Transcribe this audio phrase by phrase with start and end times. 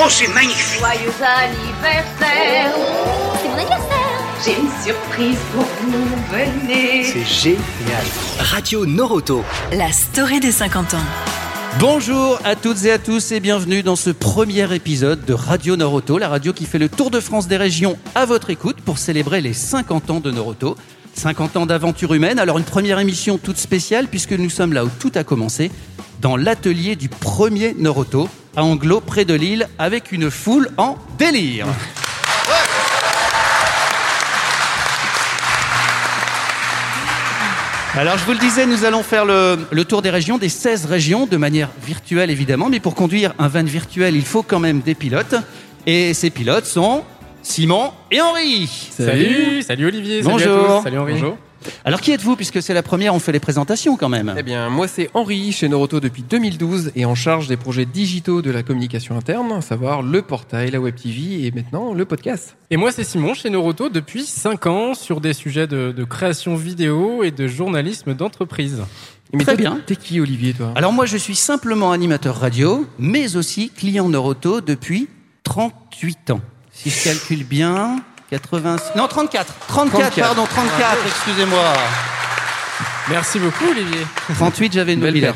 [0.00, 2.72] Oh, c'est magnifique Joyeux anniversaire
[3.42, 8.04] C'est mon anniversaire J'ai une surprise pour vous, venez C'est génial.
[8.38, 9.44] Radio Noroto.
[9.72, 11.04] La story des 50 ans.
[11.80, 16.18] Bonjour à toutes et à tous et bienvenue dans ce premier épisode de Radio Noroto,
[16.18, 19.40] la radio qui fait le tour de France des régions à votre écoute pour célébrer
[19.40, 20.76] les 50 ans de Noroto.
[21.14, 24.90] 50 ans d'aventure humaine, alors une première émission toute spéciale puisque nous sommes là où
[25.00, 25.72] tout a commencé,
[26.20, 31.66] dans l'atelier du premier Noroto, à Anglo, près de Lille, avec une foule en délire.
[37.94, 40.86] Alors, je vous le disais, nous allons faire le, le tour des régions, des 16
[40.86, 44.80] régions, de manière virtuelle évidemment, mais pour conduire un van virtuel, il faut quand même
[44.80, 45.34] des pilotes.
[45.86, 47.02] Et ces pilotes sont
[47.42, 48.68] Simon et Henri.
[48.90, 50.38] Salut Salut Olivier Bonjour.
[50.38, 51.38] Salut à tous Salut Henri Bonjour.
[51.84, 54.34] Alors, qui êtes-vous Puisque c'est la première, on fait les présentations quand même?
[54.38, 58.42] Eh bien, moi c'est Henri chez Noroto depuis 2012 et en charge des projets digitaux
[58.42, 62.56] de la communication interne, à savoir le portail, la web TV et maintenant le podcast.
[62.70, 66.54] Et moi c'est Simon chez Noroto depuis 5 ans sur des sujets de, de création
[66.56, 68.82] vidéo et de journalisme d'entreprise.
[69.32, 69.80] Mais Très toi, bien.
[69.84, 70.72] T'es qui Olivier toi?
[70.74, 75.06] Alors, moi, je suis simplement animateur radio, mais aussi client Noroto depuis
[75.44, 76.40] 38 ans.
[76.72, 77.96] Si je calcule bien,
[78.30, 78.76] 80...
[78.96, 79.54] Non, 34.
[79.68, 80.20] 34, 34.
[80.20, 81.64] pardon, 34, excusez-moi.
[83.10, 85.34] Merci beaucoup Olivier 38, j'avais une Belle.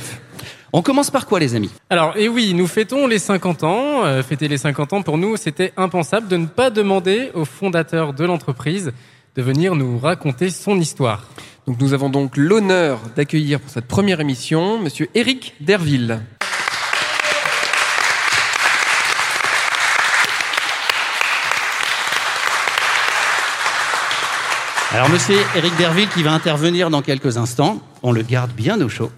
[0.75, 1.71] On commence par quoi, les amis?
[1.91, 4.05] Alors, et oui, nous fêtons les 50 ans.
[4.05, 8.15] Euh, fêter les 50 ans, pour nous, c'était impensable de ne pas demander au fondateur
[8.15, 8.93] de l'entreprise
[9.37, 11.27] de venir nous raconter son histoire.
[11.67, 16.21] Donc nous avons donc l'honneur d'accueillir pour cette première émission monsieur Eric Derville.
[24.95, 27.81] Alors, monsieur Eric Derville qui va intervenir dans quelques instants.
[28.03, 29.11] On le garde bien au chaud.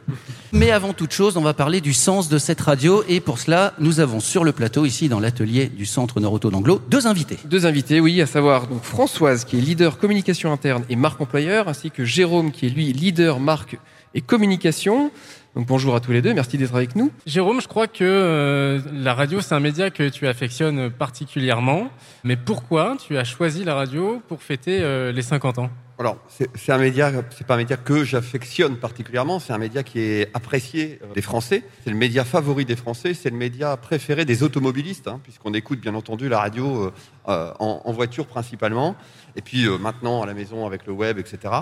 [0.52, 3.02] Mais avant toute chose, on va parler du sens de cette radio.
[3.08, 6.80] Et pour cela, nous avons sur le plateau, ici dans l'atelier du Centre Noroto d'Anglo,
[6.88, 7.38] deux invités.
[7.46, 11.66] Deux invités, oui, à savoir donc Françoise qui est leader communication interne et marque employeur,
[11.66, 13.76] ainsi que Jérôme qui est lui leader marque
[14.14, 15.10] et communication.
[15.54, 17.12] Donc bonjour à tous les deux, merci d'être avec nous.
[17.26, 21.90] Jérôme, je crois que euh, la radio, c'est un média que tu affectionnes particulièrement.
[22.24, 25.70] Mais pourquoi tu as choisi la radio pour fêter euh, les 50 ans?
[25.96, 29.38] Alors, c'est un média, c'est pas un média que j'affectionne particulièrement.
[29.38, 31.62] C'est un média qui est apprécié euh, des Français.
[31.84, 33.14] C'est le média favori des Français.
[33.14, 36.92] C'est le média préféré des automobilistes, hein, puisqu'on écoute bien entendu la radio
[37.28, 38.96] euh, en, en voiture principalement,
[39.36, 41.54] et puis euh, maintenant à la maison avec le web, etc.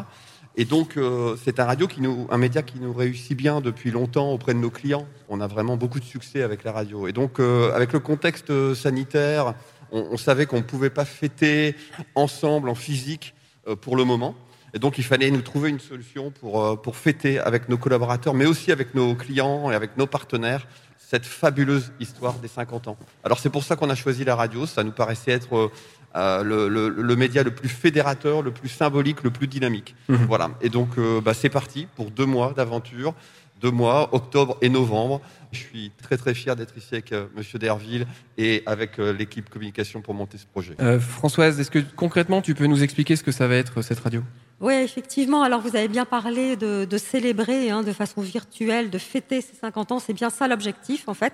[0.56, 3.90] Et donc, euh, c'est un radio qui nous, un média qui nous réussit bien depuis
[3.90, 5.06] longtemps auprès de nos clients.
[5.30, 7.08] On a vraiment beaucoup de succès avec la radio.
[7.08, 9.54] Et donc, euh, avec le contexte euh, sanitaire,
[9.92, 11.74] on, savait qu'on ne pouvait pas fêter
[12.14, 13.34] ensemble en physique
[13.82, 14.34] pour le moment.
[14.72, 18.46] Et donc, il fallait nous trouver une solution pour, pour fêter avec nos collaborateurs, mais
[18.46, 22.96] aussi avec nos clients et avec nos partenaires cette fabuleuse histoire des 50 ans.
[23.22, 24.64] Alors, c'est pour ça qu'on a choisi la radio.
[24.64, 25.70] Ça nous paraissait être
[26.16, 29.94] euh, le, le- le média le plus fédérateur, le plus symbolique, le plus dynamique.
[30.08, 30.50] Voilà.
[30.60, 33.14] Et donc, euh, bah, c'est parti pour deux mois d'aventure.
[33.60, 35.20] Deux mois, octobre et novembre.
[35.52, 38.06] Je suis très très fier d'être ici avec euh, Monsieur Derville
[38.36, 40.74] et avec euh, l'équipe communication pour monter ce projet.
[40.80, 44.00] Euh, Françoise, est-ce que concrètement tu peux nous expliquer ce que ça va être cette
[44.00, 44.22] radio?
[44.60, 45.44] Oui, effectivement.
[45.44, 49.54] Alors, vous avez bien parlé de, de célébrer hein, de façon virtuelle, de fêter ces
[49.54, 49.98] 50 ans.
[50.00, 51.32] C'est bien ça l'objectif, en fait.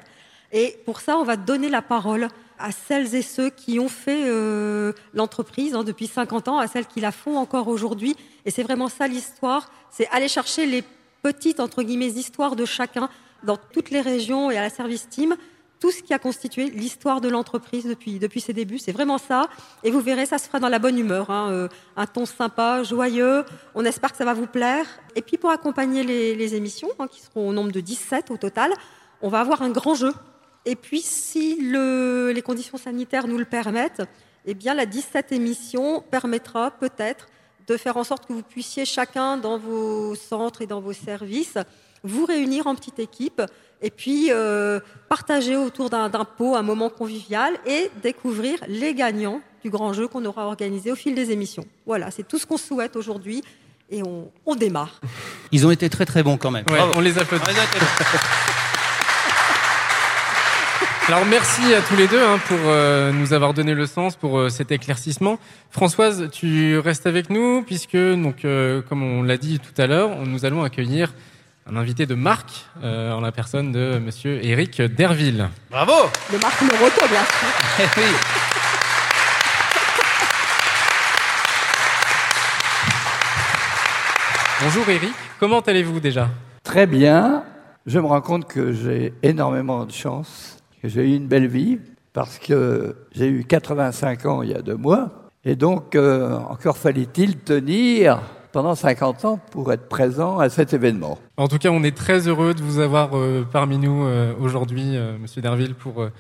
[0.53, 2.29] Et pour ça, on va donner la parole
[2.59, 6.87] à celles et ceux qui ont fait euh, l'entreprise hein, depuis 50 ans, à celles
[6.87, 8.17] qui la font encore aujourd'hui.
[8.45, 9.71] Et c'est vraiment ça l'histoire.
[9.91, 10.83] C'est aller chercher les
[11.23, 13.09] petites, entre guillemets, histoires de chacun
[13.43, 15.37] dans toutes les régions et à la service team.
[15.81, 19.49] Tout ce qui a constitué l'histoire de l'entreprise depuis, depuis ses débuts, c'est vraiment ça.
[19.85, 21.31] Et vous verrez, ça se fera dans la bonne humeur.
[21.31, 23.45] hein, euh, un ton sympa, joyeux.
[23.77, 24.87] On espère que ça va vous plaire.
[25.15, 28.73] Et puis pour accompagner les, émissions, hein, qui seront au nombre de 17 au total,
[29.23, 30.13] on va avoir un grand jeu.
[30.65, 34.03] Et puis si le, les conditions sanitaires nous le permettent,
[34.45, 37.29] eh bien la 17 émission permettra peut-être
[37.67, 41.59] de faire en sorte que vous puissiez chacun dans vos centres et dans vos services
[42.05, 43.43] vous réunir en petite équipe
[43.83, 49.71] et puis euh, partager autour d'un pot un moment convivial et découvrir les gagnants du
[49.71, 51.65] grand jeu qu'on aura organisé au fil des émissions.
[51.87, 53.43] Voilà, c'est tout ce qu'on souhaite aujourd'hui
[53.91, 55.01] et on, on démarre.
[55.53, 56.65] Ils ont été très très bons quand même.
[56.71, 57.45] Ouais, on les applaudit.
[57.45, 58.58] Ont été bons.
[61.09, 64.39] Alors merci à tous les deux hein, pour euh, nous avoir donné le sens pour
[64.39, 65.39] euh, cet éclaircissement.
[65.71, 70.11] Françoise, tu restes avec nous puisque donc euh, comme on l'a dit tout à l'heure,
[70.11, 71.15] on- nous allons accueillir
[71.71, 75.49] un invité de marque euh, en la personne de Monsieur Eric Derville.
[75.71, 75.93] Bravo
[76.31, 77.89] Le Marc Moroto, bien sûr.
[77.97, 78.15] Eh oui.
[84.63, 86.29] Bonjour Eric, comment allez-vous déjà?
[86.65, 87.45] Très bien.
[87.87, 91.79] Je me rends compte que j'ai énormément de chance, j'ai eu une belle vie.
[92.15, 96.77] parce que j'ai eu 85 ans il y a deux mois, et donc euh, encore
[96.77, 98.21] fallait-il tenir
[98.51, 101.19] pendant 50 ans pour être présent à cet événement.
[101.37, 104.97] En tout cas, on est très heureux de vous avoir euh, parmi nous euh, aujourd'hui,
[104.97, 106.11] euh, Monsieur Derville, pour euh,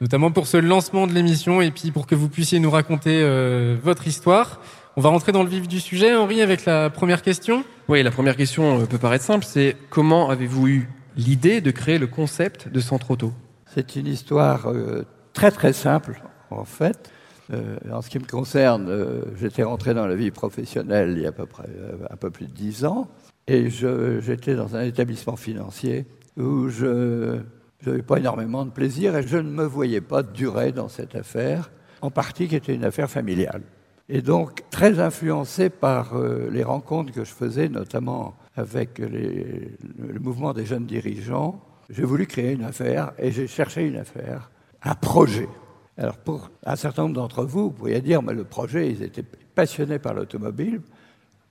[0.00, 3.76] notamment pour ce lancement de l'émission et puis pour que vous puissiez nous raconter euh,
[3.82, 4.60] votre histoire.
[4.96, 7.64] On va rentrer dans le vif du sujet, Henri, avec la première question.
[7.88, 12.06] Oui, la première question peut paraître simple, c'est comment avez-vous eu l'idée de créer le
[12.08, 13.32] concept de centre auto
[13.76, 17.12] C'est une histoire euh, très très simple, en fait.
[17.52, 21.26] Euh, en ce qui me concerne, euh, j'étais rentré dans la vie professionnelle il y
[21.26, 21.68] a à peu près
[22.08, 23.06] un peu plus de dix ans,
[23.46, 26.06] et j'étais dans un établissement financier
[26.38, 27.38] où je
[27.84, 31.70] n'avais pas énormément de plaisir et je ne me voyais pas durer dans cette affaire,
[32.00, 33.62] en partie qui était une affaire familiale.
[34.08, 36.14] Et donc très influencé par
[36.50, 41.60] les rencontres que je faisais, notamment avec le mouvement des jeunes dirigeants,
[41.90, 44.50] j'ai voulu créer une affaire et j'ai cherché une affaire,
[44.82, 45.48] un projet.
[45.96, 49.24] Alors pour un certain nombre d'entre vous, vous pourriez dire, mais le projet, ils étaient
[49.54, 50.80] passionnés par l'automobile,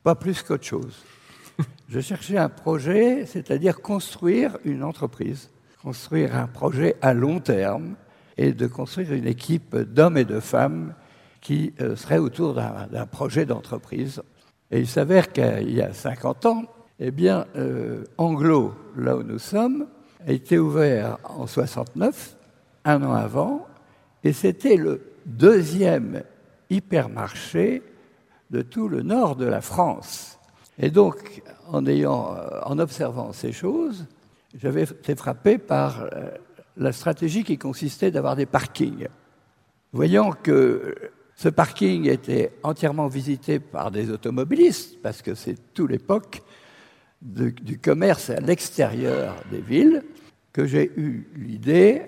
[0.03, 1.03] pas plus qu'autre chose.
[1.89, 5.49] Je cherchais un projet, c'est-à-dire construire une entreprise,
[5.81, 7.95] construire un projet à long terme
[8.37, 10.93] et de construire une équipe d'hommes et de femmes
[11.41, 14.21] qui euh, serait autour d'un d'un projet d'entreprise.
[14.71, 16.63] Et il s'avère qu'il y a 50 ans,
[16.99, 19.87] eh bien, euh, Anglo, là où nous sommes,
[20.25, 22.35] a été ouvert en 69,
[22.85, 23.67] un an avant,
[24.23, 26.23] et c'était le deuxième
[26.69, 27.83] hypermarché
[28.49, 30.39] de tout le nord de la France.
[30.79, 34.05] Et donc, en, ayant, euh, en observant ces choses,
[34.59, 36.29] j'avais été frappé par euh,
[36.77, 39.07] la stratégie qui consistait d'avoir des parkings.
[39.93, 40.95] Voyant que
[41.35, 46.41] ce parking était entièrement visité par des automobilistes, parce que c'est toute l'époque
[47.21, 50.03] du commerce à l'extérieur des villes,
[50.55, 52.01] que j'ai eu l'idée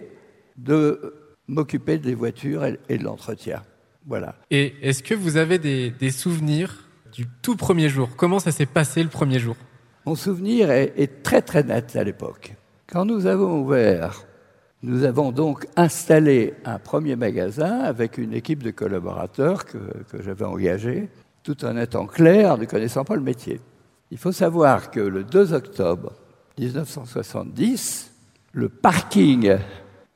[0.56, 1.14] de
[1.50, 3.62] m'occuper des voitures et, de l'entretien.
[4.06, 4.36] Voilà.
[4.50, 8.08] Et est-ce que vous avez des, des souvenirs du tout premier jour?
[8.16, 9.58] Comment ça s'est passé le premier jour?
[10.06, 12.54] Mon souvenir est, est très très net à l'époque.
[12.90, 14.24] Quand nous avons ouvert,
[14.82, 19.78] nous avons donc installé un premier magasin avec une équipe de collaborateurs que,
[20.10, 21.10] que j'avais engagés,
[21.44, 23.60] tout en étant clair, ne connaissant pas le métier.
[24.10, 26.14] Il faut savoir que le 2 octobre
[26.58, 28.07] 1970,
[28.58, 29.56] le parking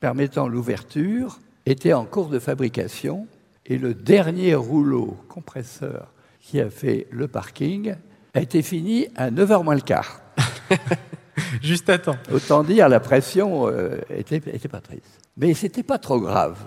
[0.00, 3.28] permettant l'ouverture était en cours de fabrication
[3.66, 7.94] et le dernier rouleau compresseur qui a fait le parking
[8.34, 10.22] a été fini à 9h moins le quart.
[11.62, 12.16] Juste à temps.
[12.32, 15.20] Autant dire, la pression euh, était, était pas triste.
[15.36, 16.58] Mais c'était pas trop grave,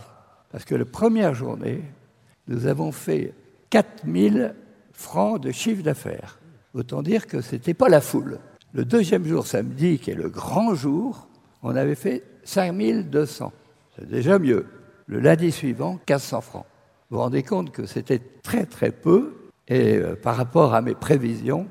[0.54, 1.82] parce que la première journée,
[2.48, 3.34] nous avons fait
[3.72, 4.56] 4000
[4.94, 6.40] francs de chiffre d'affaires.
[6.74, 8.40] Autant dire que c'était pas la foule.
[8.72, 11.28] Le deuxième jour, samedi, qui est le grand jour,
[11.66, 13.52] on avait fait 5200.
[13.98, 14.68] C'est déjà mieux.
[15.08, 16.66] Le lundi suivant, 1500 francs.
[17.10, 19.34] Vous vous rendez compte que c'était très très peu,
[19.68, 21.68] et euh, par rapport à mes prévisions,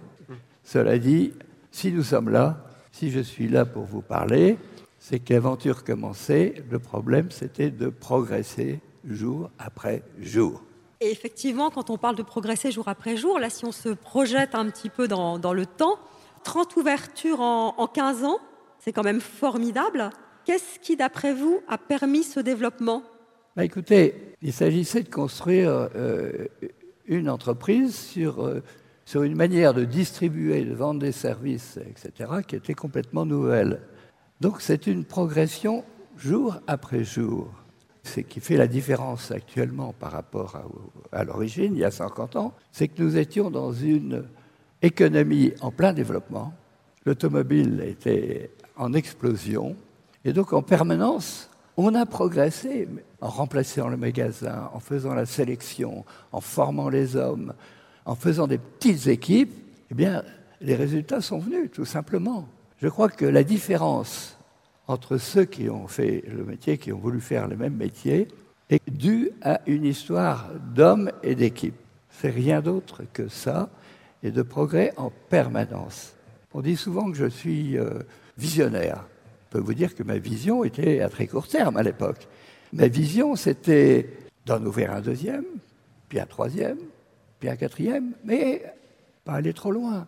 [0.64, 1.32] cela dit,
[1.70, 4.58] si nous sommes là, si je suis là pour vous parler,
[4.99, 6.64] c'est que l'aventure commençait.
[6.70, 10.62] Le problème, c'était de progresser jour après jour.
[11.00, 14.56] Et effectivement, quand on parle de progresser jour après jour, là, si on se projette
[14.56, 15.99] un petit peu dans, le temps,
[16.43, 18.38] 30 ouvertures en 15 ans,
[18.84, 20.10] c'est quand même formidable.
[20.44, 23.02] Qu'est-ce qui, d'après vous, a permis ce développement?
[23.56, 26.47] Bah, écoutez, il s'agissait de construire euh,
[27.06, 28.62] une entreprise sur, euh,
[29.06, 33.80] sur une manière de distribuer, de vendre des services, etc., qui était complètement nouvelle.
[34.42, 35.82] Donc c'est une progression
[36.18, 37.49] jour après jour.
[38.02, 40.56] Ce qui fait la différence actuellement par rapport
[41.12, 44.25] à, à l'origine, il y a 50 ans, c'est que nous étions dans une
[44.82, 46.52] économie en plein développement.
[47.06, 49.76] L'automobile était en explosion.
[50.25, 52.88] Et donc en permanence, on a progressé
[53.21, 57.54] en remplaçant le magasin, en faisant la sélection, en formant les hommes,
[58.04, 59.52] en faisant des petites équipes.
[59.90, 60.23] Eh bien,
[60.61, 62.49] les résultats sont venus, tout simplement.
[62.78, 64.38] Je crois que la différence
[64.87, 68.28] entre ceux qui ont fait le métier, qui ont voulu faire le même métier,
[68.71, 71.75] est due à une histoire d'hommes et d'équipes.
[72.11, 73.69] C'est rien d'autre que ça,
[74.23, 76.14] et de progrès en permanence.
[76.54, 78.00] On dit souvent que je suis euh,
[78.37, 79.05] visionnaire.
[79.47, 82.29] Je peux vous dire que ma vision était à très court terme à l'époque.
[82.73, 84.09] Ma vision, c'était
[84.47, 85.45] d'en ouvrir un deuxième,
[86.09, 86.79] puis un troisième,
[87.38, 88.62] puis un quatrième, mais
[89.25, 90.07] pas aller trop loin.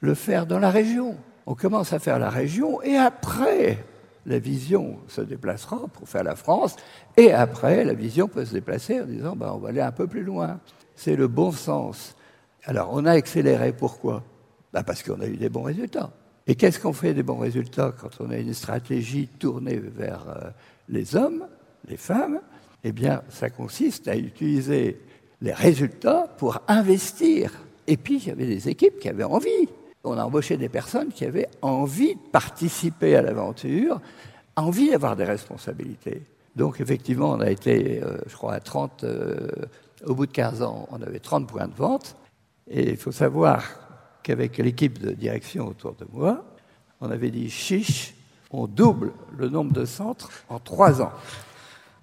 [0.00, 1.16] Le faire dans la région.
[1.46, 3.84] On commence à faire la région et après,
[4.26, 6.76] la vision se déplacera pour faire la France
[7.16, 10.06] et après, la vision peut se déplacer en disant ben, on va aller un peu
[10.06, 10.60] plus loin.
[10.96, 12.16] C'est le bon sens.
[12.64, 13.72] Alors, on a accéléré.
[13.72, 14.22] Pourquoi?
[14.72, 16.10] Ben, Parce qu'on a eu des bons résultats.
[16.46, 20.50] Et qu'est-ce qu'on fait des bons résultats quand on a une stratégie tournée vers euh,
[20.88, 21.46] les hommes,
[21.88, 22.40] les femmes?
[22.82, 25.00] Eh bien, ça consiste à utiliser
[25.40, 27.50] les résultats pour investir.
[27.86, 29.68] Et puis, il y avait des équipes qui avaient envie.
[30.04, 34.00] On a embauché des personnes qui avaient envie de participer à l'aventure,
[34.56, 36.22] envie d'avoir des responsabilités.
[36.56, 39.48] Donc, effectivement, on a été, euh, je crois, à 30, euh,
[40.04, 42.16] au bout de 15 ans, on avait 30 points de vente.
[42.70, 43.83] Et il faut savoir
[44.24, 46.44] qu'avec l'équipe de direction autour de moi,
[47.00, 48.14] on avait dit chiche,
[48.50, 51.12] on double le nombre de centres en 3 ans.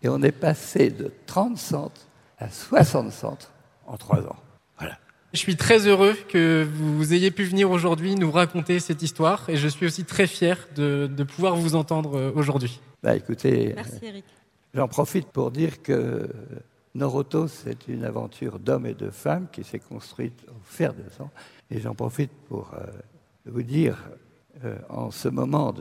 [0.03, 2.01] Et on est passé de 30 centres
[2.39, 3.51] à 60 centres
[3.85, 4.37] en 3 ans.
[4.77, 4.97] Voilà.
[5.33, 9.57] Je suis très heureux que vous ayez pu venir aujourd'hui nous raconter cette histoire et
[9.57, 12.79] je suis aussi très fier de, de pouvoir vous entendre euh, aujourd'hui.
[13.03, 14.25] Bah, écoutez, Merci Eric.
[14.73, 16.29] J'en profite pour dire que
[16.93, 21.29] Noroto, c'est une aventure d'hommes et de femmes qui s'est construite au fer de sang.
[21.69, 22.85] Et j'en profite pour euh,
[23.45, 23.97] vous dire,
[24.65, 25.73] euh, en ce moment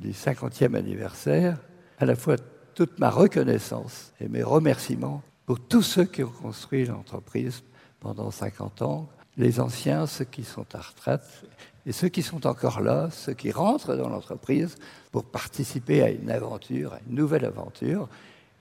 [0.00, 1.58] du 50e anniversaire,
[1.98, 2.36] à la fois
[2.74, 7.62] toute ma reconnaissance et mes remerciements pour tous ceux qui ont construit l'entreprise
[8.00, 11.44] pendant 50 ans, les anciens, ceux qui sont à retraite,
[11.84, 14.76] et ceux qui sont encore là, ceux qui rentrent dans l'entreprise
[15.10, 18.08] pour participer à une aventure, à une nouvelle aventure,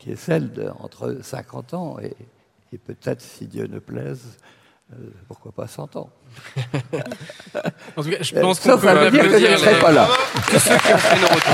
[0.01, 2.15] qui est celle de entre 50 ans et,
[2.74, 4.38] et peut-être, si Dieu ne plaise,
[4.93, 4.96] euh,
[5.27, 6.10] pourquoi pas 100 ans.
[7.98, 9.79] En tout cas, je pense qu'on peut à me dire que je ne serai les-
[9.79, 10.08] pas là.
[10.50, 11.51] Tous ceux qui ont fait Noroto.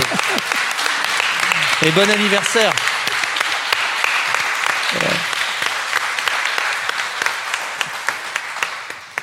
[1.85, 2.73] Et bon anniversaire.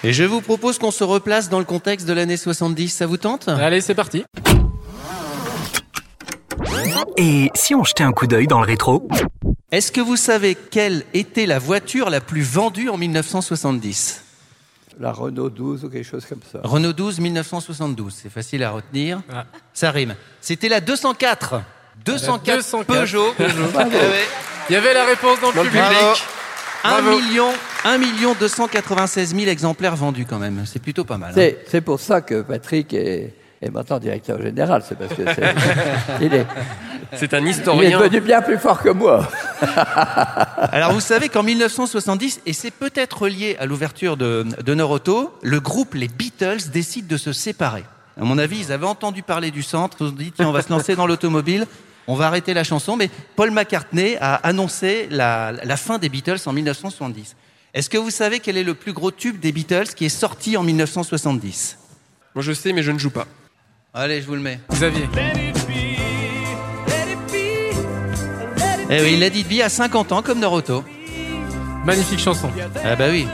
[0.02, 2.88] Et je vous propose qu'on se replace dans le contexte de l'année 70.
[2.90, 3.48] Ça vous tente?
[3.48, 4.24] Allez, c'est parti.
[7.16, 9.08] Et si on jetait un coup d'œil dans le rétro?
[9.70, 14.22] Est-ce que vous savez quelle était la voiture la plus vendue en 1970
[15.00, 16.60] La Renault 12 ou quelque chose comme ça.
[16.64, 18.14] Renault 12 1972.
[18.22, 19.20] C'est facile à retenir.
[19.32, 19.44] Ah.
[19.72, 20.14] Ça rime.
[20.40, 21.62] C'était la 204.
[22.04, 23.34] 204, 204 Peugeot.
[24.68, 25.82] Il y avait la réponse dans le Dans public.
[25.82, 26.24] public.
[26.86, 27.18] 1 Bravo.
[27.18, 27.48] million,
[27.84, 30.64] 1 million 296 000 exemplaires vendus quand même.
[30.66, 31.30] C'est plutôt pas mal.
[31.30, 31.34] hein.
[31.34, 33.32] C'est c'est pour ça que Patrick est,
[33.64, 34.82] est maintenant directeur général.
[34.88, 35.54] C'est parce que c'est-
[36.20, 36.46] il, est,
[37.16, 37.98] C'est un il est historien.
[37.98, 39.28] devenu bien plus fort que moi.
[40.72, 45.60] Alors vous savez qu'en 1970, et c'est peut-être lié à l'ouverture de, de Noroto, le
[45.60, 47.84] groupe les Beatles décide de se séparer.
[48.20, 50.52] À mon avis, ils avaient entendu parler du centre, ils se sont dit tiens on
[50.52, 51.66] va se lancer dans l'automobile,
[52.06, 56.36] on va arrêter la chanson, mais Paul McCartney a annoncé la, la fin des Beatles
[56.46, 57.34] en 1970.
[57.72, 60.56] Est-ce que vous savez quel est le plus gros tube des Beatles qui est sorti
[60.56, 61.76] en 1970
[62.36, 63.26] Moi je sais, mais je ne joue pas.
[63.96, 64.58] Allez, je vous le mets.
[64.72, 65.08] Xavier.
[68.90, 70.82] Eh oui, Let It Be à 50 ans comme Noroto.
[71.84, 72.50] Magnifique chanson.
[72.84, 73.28] Ah bah oui.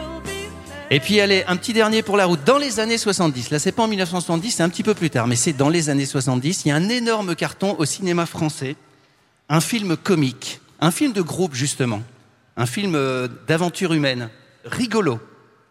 [0.90, 2.44] Et puis allez, un petit dernier pour la route.
[2.44, 5.26] Dans les années 70, là c'est pas en 1970, c'est un petit peu plus tard,
[5.26, 8.76] mais c'est dans les années 70, il y a un énorme carton au cinéma français,
[9.48, 12.02] un film comique, un film de groupe justement,
[12.58, 14.28] un film euh, d'aventure humaine,
[14.66, 15.20] rigolo.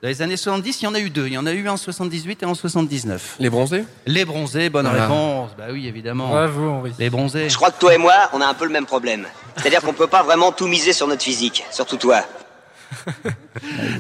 [0.02, 1.28] Dans les années 70, il y en a eu deux.
[1.28, 3.36] Il y en a eu un en 78 et un en 79.
[3.40, 3.84] Les bronzés?
[4.06, 5.04] Les bronzés, bonne Voilà.
[5.04, 5.52] réponse.
[5.58, 6.30] Bah oui, évidemment.
[6.30, 6.94] Bravo Henri.
[7.00, 7.50] Les bronzés.
[7.50, 9.26] Je crois que toi et moi, on a un peu le même problème.
[9.58, 12.22] C'est-à-dire qu'on peut pas vraiment tout miser sur notre physique, surtout toi.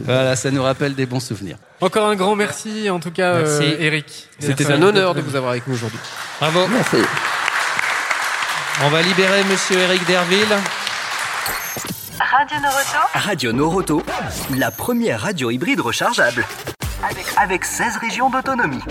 [0.06, 1.58] Voilà, ça nous rappelle des bons souvenirs.
[1.82, 3.64] Encore un grand merci en tout cas Merci.
[3.64, 4.30] euh, Eric.
[4.40, 6.00] C'était un honneur de vous avoir avec nous aujourd'hui.
[6.40, 6.66] Bravo.
[6.68, 6.98] Merci.
[8.84, 10.56] On va libérer Monsieur Eric Derville.
[12.32, 13.00] Radio Noroto.
[13.14, 14.04] Radio Noroto,
[14.56, 16.46] la première radio hybride rechargeable.
[17.04, 18.84] Avec, avec 16 régions d'autonomie.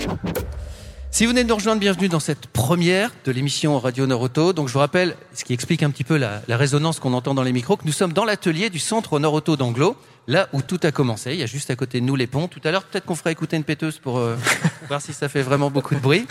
[1.11, 4.53] Si vous venez de nous rejoindre, bienvenue dans cette première de l'émission Radio Noroto.
[4.53, 7.33] Donc je vous rappelle, ce qui explique un petit peu la, la résonance qu'on entend
[7.33, 9.97] dans les micros, que nous sommes dans l'atelier du centre Noroto d'Anglo,
[10.27, 11.33] là où tout a commencé.
[11.33, 12.47] Il y a juste à côté de nous les ponts.
[12.47, 14.37] Tout à l'heure, peut-être qu'on fera écouter une péteuse pour euh,
[14.87, 16.27] voir si ça fait vraiment beaucoup de bruit.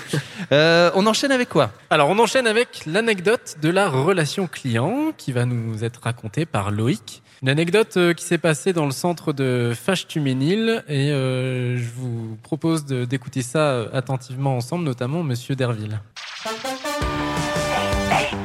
[0.53, 1.73] Euh, on enchaîne avec quoi?
[1.91, 6.71] Alors, on enchaîne avec l'anecdote de la relation client qui va nous être racontée par
[6.71, 7.23] Loïc.
[7.41, 12.37] Une anecdote euh, qui s'est passée dans le centre de Fâche-Tuménil et euh, je vous
[12.43, 16.01] propose d'écouter ça euh, attentivement ensemble, notamment Monsieur Derville.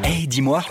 [0.03, 0.62] Hey, dis-moi,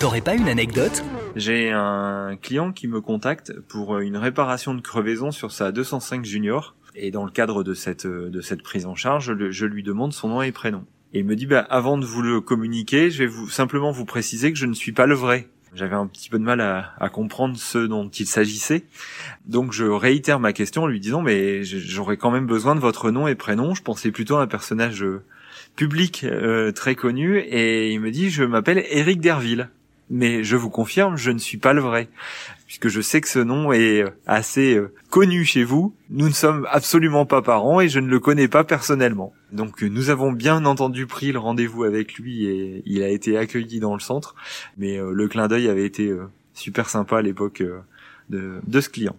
[0.00, 1.04] t'aurais pas une anecdote?
[1.34, 6.74] J'ai un client qui me contacte pour une réparation de crevaison sur sa 205 Junior.
[6.94, 10.28] Et dans le cadre de cette, de cette prise en charge, je lui demande son
[10.28, 10.86] nom et prénom.
[11.12, 14.06] Et il me dit, bah, avant de vous le communiquer, je vais vous, simplement vous
[14.06, 15.48] préciser que je ne suis pas le vrai.
[15.76, 18.84] J'avais un petit peu de mal à, à comprendre ce dont il s'agissait.
[19.44, 23.10] Donc je réitère ma question en lui disant, mais j'aurais quand même besoin de votre
[23.10, 23.74] nom et prénom.
[23.74, 25.22] Je pensais plutôt à un personnage euh,
[25.76, 27.38] public euh, très connu.
[27.38, 29.68] Et il me dit, je m'appelle Eric Derville.
[30.08, 32.08] Mais je vous confirme, je ne suis pas le vrai.
[32.66, 35.94] Puisque je sais que ce nom est euh, assez euh, connu chez vous.
[36.10, 39.32] Nous ne sommes absolument pas parents et je ne le connais pas personnellement.
[39.52, 43.38] Donc euh, nous avons bien entendu pris le rendez-vous avec lui et il a été
[43.38, 44.34] accueilli dans le centre.
[44.76, 46.12] Mais le clin d'œil avait été
[46.54, 47.62] super sympa à l'époque
[48.30, 49.16] de, de ce client.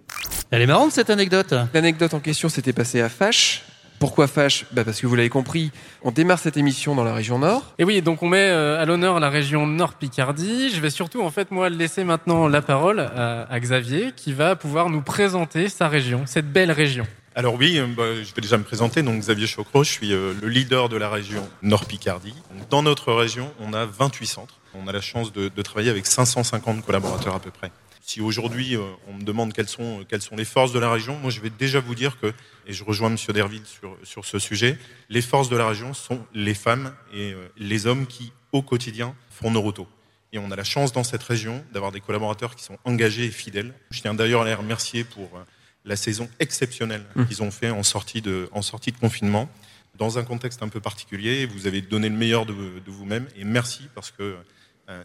[0.51, 1.53] Elle est marrante cette anecdote.
[1.73, 3.63] L'anecdote en question s'était passée à Fâche.
[3.99, 5.71] Pourquoi Fâche bah Parce que vous l'avez compris,
[6.03, 7.73] on démarre cette émission dans la région Nord.
[7.79, 10.69] Et oui, donc on met euh, à l'honneur la région Nord-Picardie.
[10.69, 14.55] Je vais surtout, en fait, moi, laisser maintenant la parole à, à Xavier, qui va
[14.55, 17.05] pouvoir nous présenter sa région, cette belle région.
[17.37, 19.03] Alors oui, euh, bah, je vais déjà me présenter.
[19.03, 22.33] Donc Xavier Chocro, je suis euh, le leader de la région Nord-Picardie.
[22.71, 24.55] Dans notre région, on a 28 centres.
[24.73, 27.71] On a la chance de, de travailler avec 550 collaborateurs à peu près.
[28.07, 31.17] Si aujourd'hui euh, on me demande quelles sont, quelles sont les forces de la région,
[31.19, 32.33] moi je vais déjà vous dire que,
[32.65, 36.25] et je rejoins Monsieur Derville sur, sur ce sujet, les forces de la région sont
[36.33, 39.89] les femmes et euh, les hommes qui, au quotidien, font Noroto.
[40.31, 43.29] Et on a la chance dans cette région d'avoir des collaborateurs qui sont engagés et
[43.29, 43.73] fidèles.
[43.91, 45.43] Je tiens d'ailleurs à les remercier pour euh,
[45.83, 47.25] la saison exceptionnelle Mmh.
[47.25, 49.49] qu'ils ont fait en sortie, de, en sortie de confinement,
[49.95, 51.45] dans un contexte un peu particulier.
[51.45, 54.37] Vous avez donné le meilleur de, de vous-même et merci parce que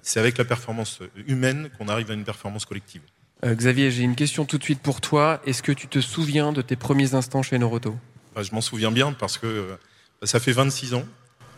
[0.02, 3.02] c'est avec la performance humaine qu'on arrive à une performance collective.
[3.44, 5.40] Euh, Xavier, j'ai une question tout de suite pour toi.
[5.46, 7.96] Est-ce que tu te souviens de tes premiers instants chez Noroto?
[8.34, 9.76] Bah, je m'en souviens bien parce que euh,
[10.20, 11.04] bah, ça fait 26 ans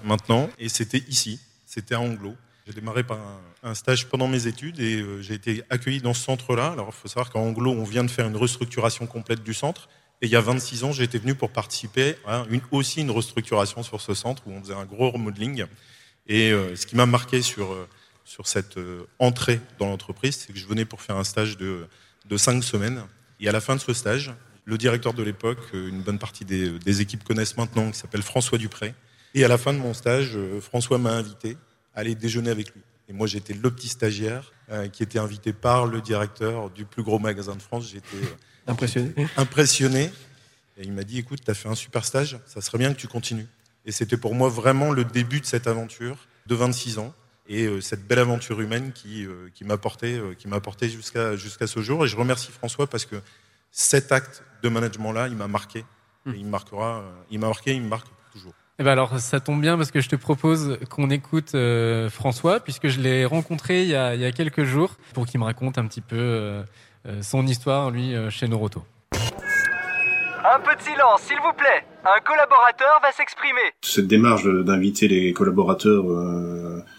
[0.03, 2.35] maintenant et c'était ici, c'était à Anglo.
[2.67, 3.41] J'ai démarré par un,
[3.71, 6.69] un stage pendant mes études et euh, j'ai été accueilli dans ce centre-là.
[6.73, 9.89] Alors il faut savoir qu'à Anglo, on vient de faire une restructuration complète du centre.
[10.23, 13.83] Et il y a 26 ans, été venu pour participer à une, aussi une restructuration
[13.83, 15.67] sur ce centre où on faisait un gros remodeling.
[16.27, 17.87] Et euh, ce qui m'a marqué sur, euh,
[18.25, 21.87] sur cette euh, entrée dans l'entreprise, c'est que je venais pour faire un stage de,
[22.29, 23.03] de cinq semaines.
[23.41, 24.33] Et à la fin de ce stage,
[24.65, 28.23] le directeur de l'époque, euh, une bonne partie des, des équipes connaissent maintenant, qui s'appelle
[28.23, 28.95] François Dupré.
[29.35, 31.57] Et à la fin de mon stage, euh, François m'a invité
[31.95, 32.81] à aller déjeuner avec lui.
[33.09, 37.03] Et moi, j'étais le petit stagiaire euh, qui était invité par le directeur du plus
[37.03, 37.91] gros magasin de France.
[37.91, 39.13] J'étais euh, Impressionné.
[39.37, 40.11] impressionné.
[40.79, 42.99] Et il m'a dit, écoute, tu as fait un super stage, ça serait bien que
[42.99, 43.47] tu continues.
[43.85, 46.17] Et c'était pour moi vraiment le début de cette aventure
[46.47, 47.15] de 26 ans
[47.49, 51.67] et euh, cette belle aventure humaine qui, euh, qui m'a porté, euh, porté jusqu'à jusqu'à
[51.67, 52.05] ce jour.
[52.05, 53.17] Et je remercie François parce que
[53.71, 55.85] cet acte de management-là, il m'a marqué.
[56.27, 58.55] Et il me marquera, il m'a marqué, il me marque toujours.
[58.79, 62.61] Eh ben alors, ça tombe bien parce que je te propose qu'on écoute euh, François,
[62.61, 65.45] puisque je l'ai rencontré il y, a, il y a quelques jours, pour qu'il me
[65.45, 66.65] raconte un petit peu euh,
[67.21, 68.83] son histoire, lui, chez Noroto.
[70.47, 71.87] Un peu de silence, s'il vous plaît.
[72.05, 73.63] Un collaborateur va s'exprimer.
[73.81, 76.54] Cette démarche d'inviter les collaborateurs euh,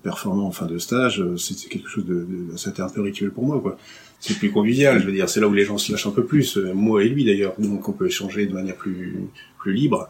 [0.06, 3.32] performants en fin de stage, euh, c'était quelque chose de, de c'était un peu rituel
[3.32, 3.76] pour moi, quoi.
[4.20, 6.26] C'est plus convivial, je veux dire, c'est là où les gens se lâchent un peu
[6.32, 10.08] plus, euh, moi et lui d'ailleurs, donc on peut échanger de manière plus plus libre.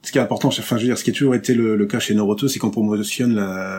[0.00, 1.86] Ce qui est important, enfin, je veux dire, ce qui a toujours été le, le
[1.86, 3.34] cas chez Noroto, c'est qu'on promotionne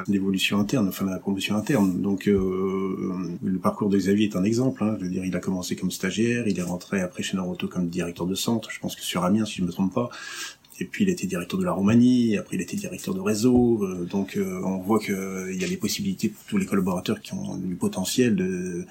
[0.10, 2.01] l'évolution interne, enfin la promotion interne.
[2.01, 4.84] Donc, euh, le parcours de Xavier est un exemple.
[4.84, 4.97] Hein.
[4.99, 7.88] Je veux dire, il a commencé comme stagiaire, il est rentré après chez Noroto comme
[7.88, 8.69] directeur de centre.
[8.69, 10.10] Je pense que sur Amiens, si je me trompe pas.
[10.82, 13.84] Et puis il était directeur de la Roumanie, après il était directeur de réseau.
[13.84, 17.34] euh, donc euh, on voit qu'il y a des possibilités pour tous les collaborateurs qui
[17.34, 18.86] ont du potentiel de,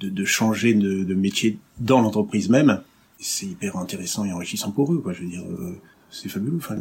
[0.00, 2.80] de, de changer de, de métier dans l'entreprise même.
[3.18, 4.98] C'est hyper intéressant et enrichissant pour eux.
[4.98, 5.12] Quoi.
[5.12, 5.74] Je veux dire, euh,
[6.10, 6.56] c'est fabuleux.
[6.58, 6.76] Enfin,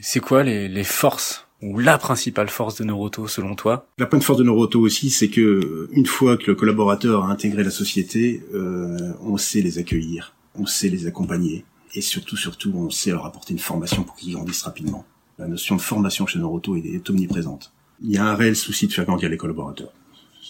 [0.00, 3.86] C'est quoi les, les forces ou la principale force de Noroto selon toi?
[3.98, 7.24] La point de force de Noroto aussi, c'est que euh, une fois que le collaborateur
[7.24, 12.36] a intégré la société, euh, on sait les accueillir, on sait les accompagner, et surtout,
[12.36, 15.04] surtout, on sait leur apporter une formation pour qu'ils grandissent rapidement.
[15.38, 17.72] La notion de formation chez Noroto est, est omniprésente.
[18.02, 19.92] Il y a un réel souci de faire grandir les collaborateurs.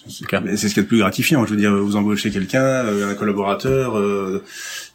[0.08, 0.26] C'est ce
[0.74, 1.46] qui est le plus gratifiant.
[1.46, 4.42] Je veux dire, vous embauchez quelqu'un, euh, un collaborateur, euh,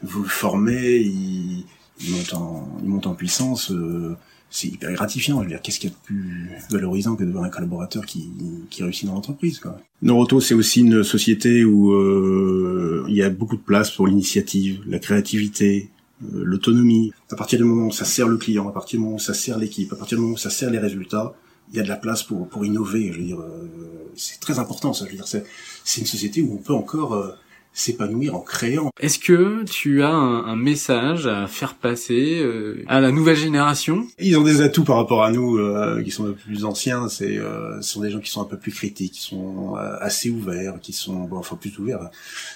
[0.03, 1.65] vous le formez, il,
[2.01, 3.71] il monte en, il monte en puissance.
[3.71, 4.15] euh,
[4.49, 5.38] c'est hyper gratifiant.
[5.39, 8.05] Je veux dire, qu'est-ce qu'il y a de plus valorisant que de voir un collaborateur
[8.05, 8.29] qui,
[8.69, 9.62] qui réussit dans l'entreprise.
[10.01, 14.81] Noroto, c'est aussi une société où euh, il y a beaucoup de place pour l'initiative,
[14.88, 15.89] la créativité,
[16.32, 17.12] l'autonomie.
[17.32, 19.34] À partir du moment où ça sert le client, à partir du moment où ça
[19.34, 21.34] sert l'équipe, à partir du moment où ça sert les résultats,
[21.71, 23.12] il y a de la place pour pour innover.
[23.13, 23.67] Je veux dire, euh,
[24.15, 24.91] c'est très important.
[24.93, 25.45] Ça, je veux dire, c'est
[25.84, 27.32] c'est une société où on peut encore euh,
[27.71, 28.89] s'épanouir en créant.
[28.99, 34.08] Est-ce que tu as un, un message à faire passer euh, à la nouvelle génération?
[34.19, 37.08] Ils ont des atouts par rapport à nous, euh, qui sont un peu plus anciens.
[37.08, 39.97] C'est, euh, ce sont des gens qui sont un peu plus critiques, qui sont euh,
[40.01, 42.10] assez ouverts, qui sont, bon, enfin plus ouverts, hein,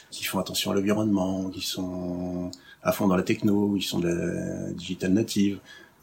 [0.10, 2.49] qui font attention à l'environnement, qui sont
[2.84, 5.60] à fond dans la techno, ils sont de la digital native.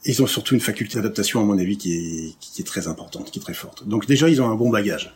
[0.06, 3.42] Ils ont surtout une faculté d'adaptation, à mon avis, qui est, très importante, qui est
[3.42, 3.86] très forte.
[3.86, 5.14] Donc déjà, ils ont un bon bagage.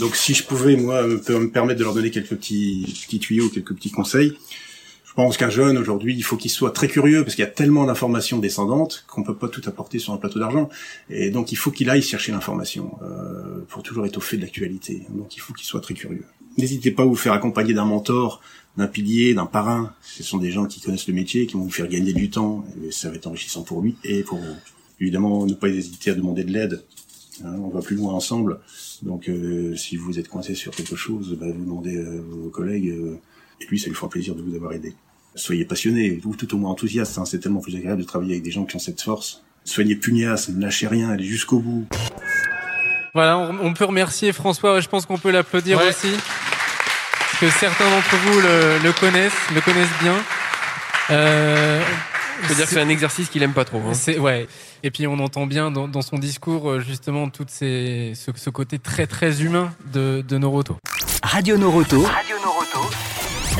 [0.00, 3.74] Donc si je pouvais, moi, me, me permettre de leur donner quelques petits tuyaux, quelques
[3.74, 4.36] petits conseils,
[5.16, 7.50] je pense qu'un jeune aujourd'hui, il faut qu'il soit très curieux parce qu'il y a
[7.50, 10.68] tellement d'informations descendantes qu'on peut pas tout apporter sur un plateau d'argent.
[11.08, 15.06] Et donc il faut qu'il aille chercher l'information euh, pour toujours fait de l'actualité.
[15.10, 16.24] Donc il faut qu'il soit très curieux.
[16.58, 18.40] N'hésitez pas à vous faire accompagner d'un mentor,
[18.76, 19.94] d'un pilier, d'un parrain.
[20.02, 22.64] Ce sont des gens qui connaissent le métier, qui vont vous faire gagner du temps.
[22.84, 24.56] Et ça va être enrichissant pour lui et pour vous.
[25.00, 26.82] Évidemment, ne pas hésiter à demander de l'aide
[27.42, 28.60] Hein, on va plus loin ensemble.
[29.02, 32.90] Donc, euh, si vous êtes coincé sur quelque chose, bah, vous demandez à vos collègues,
[32.90, 33.18] euh,
[33.64, 34.94] et lui, ça lui fera plaisir de vous avoir aidé.
[35.34, 37.18] Soyez passionnés, ou tout au moins enthousiastes.
[37.18, 39.42] Hein, c'est tellement plus agréable de travailler avec des gens qui ont cette force.
[39.64, 41.86] Soyez pugnaces, ne lâchez rien, allez jusqu'au bout.
[43.14, 44.80] Voilà, on, on peut remercier François.
[44.80, 45.88] Je pense qu'on peut l'applaudir Ouais.
[45.88, 46.10] aussi.
[47.18, 50.14] Parce que certains d'entre vous le, le connaissent, le connaissent bien.
[51.10, 51.80] Euh,
[52.44, 53.78] On peut dire que c'est un exercice qu'il aime pas trop.
[53.78, 53.94] hein.
[53.94, 54.46] C'est ouais.
[54.82, 58.50] Et puis on entend bien dans, dans son discours euh, justement tout ces, ce, ce
[58.50, 60.76] côté très très humain de, de Noroto.
[61.22, 62.06] Radio Noroto.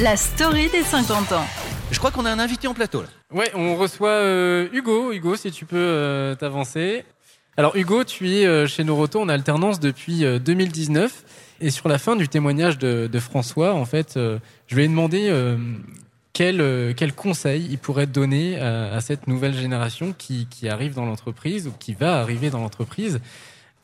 [0.03, 1.45] La story des 50 ans.
[1.93, 3.09] Je crois qu'on a un invité en plateau là.
[3.33, 5.13] Ouais, on reçoit euh, Hugo.
[5.13, 7.05] Hugo, si tu peux euh, t'avancer.
[7.57, 11.25] Alors Hugo, tu es euh, chez Noroto en alternance depuis euh, 2019.
[11.61, 14.89] Et sur la fin du témoignage de, de François, en fait, euh, je lui ai
[14.89, 15.57] demandé euh,
[16.33, 20.95] quel, euh, quel conseil il pourrait donner à, à cette nouvelle génération qui, qui arrive
[20.95, 23.21] dans l'entreprise ou qui va arriver dans l'entreprise.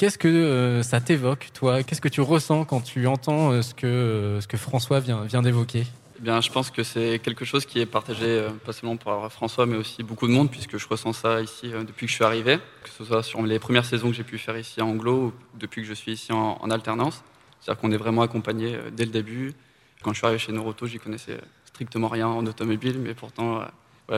[0.01, 1.83] Qu'est-ce que euh, ça t'évoque, toi?
[1.83, 5.25] Qu'est-ce que tu ressens quand tu entends euh, ce, que, euh, ce que François vient,
[5.25, 5.87] vient d'évoquer?
[6.21, 9.33] Eh bien, je pense que c'est quelque chose qui est partagé euh, pas seulement par
[9.33, 12.17] François, mais aussi beaucoup de monde, puisque je ressens ça ici euh, depuis que je
[12.17, 14.85] suis arrivé, que ce soit sur les premières saisons que j'ai pu faire ici à
[14.85, 17.25] Anglo ou depuis que je suis ici en, en alternance.
[17.59, 19.55] C'est-à-dire qu'on est vraiment accompagné euh, dès le début.
[20.03, 23.63] Quand je suis arrivé chez Noroto, j'y connaissais strictement rien en automobile, mais pourtant,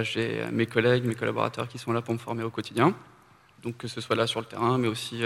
[0.00, 2.94] j'ai mes collègues, mes collaborateurs qui sont là pour me former au quotidien.
[3.62, 5.22] Donc que ce soit là sur le terrain, mais aussi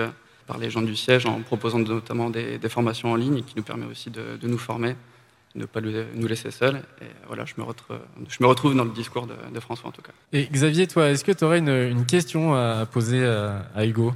[0.47, 3.87] par les gens du siège en proposant notamment des, formations en ligne qui nous permet
[3.87, 4.97] aussi de nous former,
[5.57, 6.83] ne pas nous laisser seuls.
[7.01, 9.93] Et voilà, je me, retrouve, je me retrouve dans le discours de, de François en
[9.93, 10.13] tout cas.
[10.33, 14.13] Et Xavier, toi, est-ce que tu aurais une, une question à poser à, à Hugo?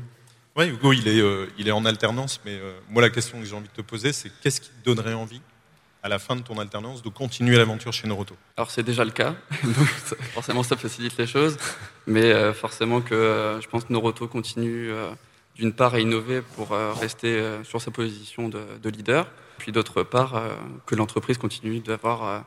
[0.56, 3.46] Ouais, Hugo, il est, euh, il est en alternance, mais euh, moi, la question que
[3.46, 5.40] j'ai envie de te poser, c'est qu'est-ce qui te donnerait envie,
[6.02, 8.34] à la fin de ton alternance, de continuer l'aventure chez Noroto?
[8.56, 9.86] Alors c'est déjà le cas, donc
[10.34, 11.56] forcément ça facilite les choses,
[12.06, 15.10] mais euh, forcément que euh, je pense que Noroto continue euh,
[15.56, 19.26] d'une part à innover pour euh, rester euh, sur sa position de, de leader,
[19.60, 20.48] puis d'autre part euh,
[20.86, 22.40] que l'entreprise continue d'avoir euh,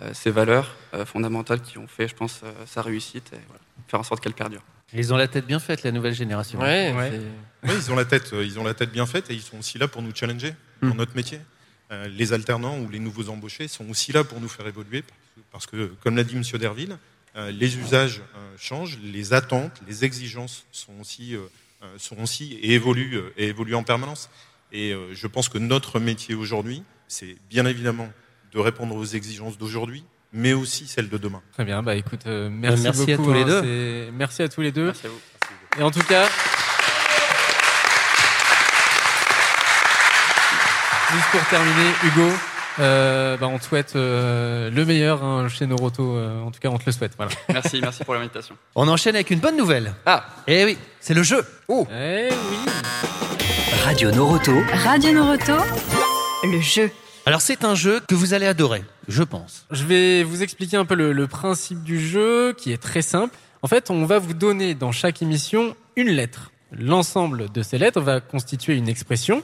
[0.00, 3.60] euh, ses valeurs euh, fondamentales qui ont fait, je pense, euh, sa réussite et voilà,
[3.88, 4.62] faire en sorte qu'elle perdure.
[4.92, 6.60] Ils ont la tête bien faite, la nouvelle génération.
[6.60, 7.20] Ouais, Ouais.
[7.64, 9.58] Oui, ils ont la tête, euh, ils ont la tête bien faite et ils sont
[9.58, 11.40] aussi là pour nous challenger dans notre métier.
[11.90, 15.02] Euh, les alternants ou les nouveaux embauchés sont aussi là pour nous faire évoluer
[15.52, 16.96] parce que, comme l'a dit Monsieur Derville,
[17.36, 21.40] euh, les usages euh, changent, les attentes, les exigences sont aussi, euh,
[21.82, 24.30] euh, sont aussi et évoluent euh, et évoluent en permanence.
[24.76, 28.08] Et euh, je pense que notre métier aujourd'hui, c'est bien évidemment
[28.52, 31.40] de répondre aux exigences d'aujourd'hui, mais aussi celles de demain.
[31.52, 33.28] Très bien, bah écoute, euh, merci, merci à beaucoup.
[33.30, 34.86] tous les hein, Merci à tous les deux.
[34.86, 35.20] Merci à vous.
[35.78, 36.24] Et en tout cas,
[41.12, 42.28] juste pour terminer, Hugo,
[42.80, 46.16] euh, bah, on te souhaite euh, le meilleur hein, chez Noroto.
[46.16, 47.12] euh, en tout cas, on te le souhaite.
[47.16, 47.30] Voilà.
[47.48, 48.56] Merci, merci pour l'invitation.
[48.74, 49.94] On enchaîne avec une bonne nouvelle.
[50.04, 51.44] Ah, Eh oui, c'est le jeu.
[51.68, 53.43] Oh, Eh oui.
[53.84, 54.52] Radio Noroto.
[54.72, 55.52] Radio Noroto,
[56.42, 56.90] le jeu.
[57.26, 59.66] Alors c'est un jeu que vous allez adorer, je pense.
[59.70, 63.36] Je vais vous expliquer un peu le, le principe du jeu, qui est très simple.
[63.60, 66.50] En fait, on va vous donner dans chaque émission une lettre.
[66.72, 69.42] L'ensemble de ces lettres va constituer une expression.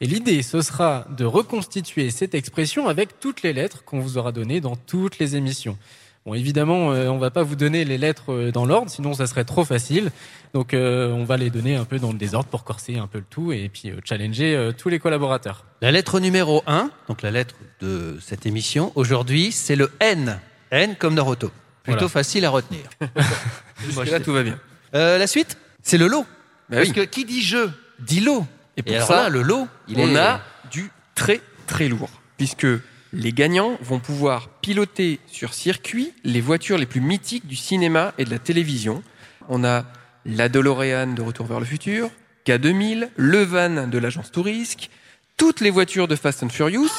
[0.00, 4.30] Et l'idée, ce sera de reconstituer cette expression avec toutes les lettres qu'on vous aura
[4.30, 5.76] données dans toutes les émissions.
[6.24, 9.26] Bon, évidemment, euh, on va pas vous donner les lettres euh, dans l'ordre, sinon ça
[9.26, 10.12] serait trop facile.
[10.54, 13.18] Donc, euh, on va les donner un peu dans le désordre pour corser un peu
[13.18, 15.64] le tout et puis euh, challenger euh, tous les collaborateurs.
[15.80, 20.38] La lettre numéro 1, donc la lettre de cette émission, aujourd'hui, c'est le N.
[20.70, 21.50] N comme Naruto.
[21.82, 22.08] Plutôt Voilà.
[22.08, 22.82] facile à retenir.
[23.84, 24.58] jusque-là, tout va bien.
[24.94, 26.22] Euh, la suite, c'est le lot.
[26.70, 26.94] Bah Parce oui.
[26.94, 28.46] que qui dit jeu, dit lot.
[28.76, 30.16] Et pour ça, là, le lot, il on est...
[30.16, 32.66] a du très très lourd, puisque
[33.12, 38.24] les gagnants vont pouvoir piloter sur circuit les voitures les plus mythiques du cinéma et
[38.24, 39.02] de la télévision.
[39.48, 39.84] On a
[40.24, 42.10] la DeLorean de Retour vers le futur,
[42.46, 44.88] K2000, le van de l'agence Tourisque,
[45.36, 46.90] toutes les voitures de Fast and Furious,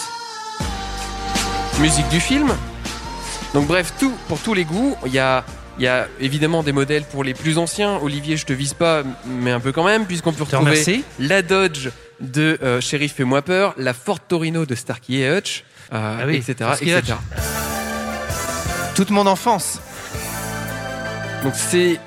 [1.79, 2.53] musique du film.
[3.53, 4.95] Donc bref, tout pour tous les goûts.
[5.05, 5.43] Il y a,
[5.79, 7.97] il y a évidemment des modèles pour les plus anciens.
[7.97, 11.89] Olivier, je te vise pas, mais un peu quand même, puisqu'on peut retrouver la Dodge
[12.19, 16.35] de euh, Sheriff Fais-moi peur, la Ford Torino de Starkey et Hutch, euh, Ah oui,
[16.35, 16.53] etc.
[16.55, 17.13] Starsky et etc.
[18.95, 19.79] Toute mon enfance.
[21.43, 21.99] Donc c'est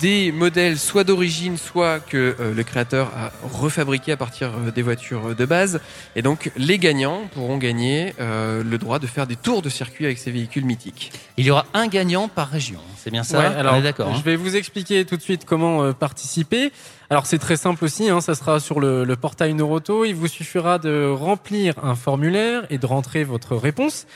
[0.00, 4.82] des modèles soit d'origine, soit que euh, le créateur a refabriqué à partir euh, des
[4.82, 5.80] voitures euh, de base.
[6.16, 10.04] Et donc les gagnants pourront gagner euh, le droit de faire des tours de circuit
[10.04, 11.12] avec ces véhicules mythiques.
[11.36, 12.80] Il y aura un gagnant par région.
[12.96, 14.12] C'est bien ça Ouais, alors, On est d'accord.
[14.12, 16.72] Je hein vais vous expliquer tout de suite comment euh, participer.
[17.10, 20.04] Alors c'est très simple aussi, hein, ça sera sur le, le portail Noroto.
[20.04, 24.06] Il vous suffira de remplir un formulaire et de rentrer votre réponse.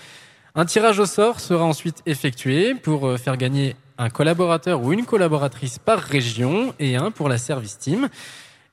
[0.54, 5.78] Un tirage au sort sera ensuite effectué pour faire gagner un collaborateur ou une collaboratrice
[5.78, 8.08] par région et un pour la service team.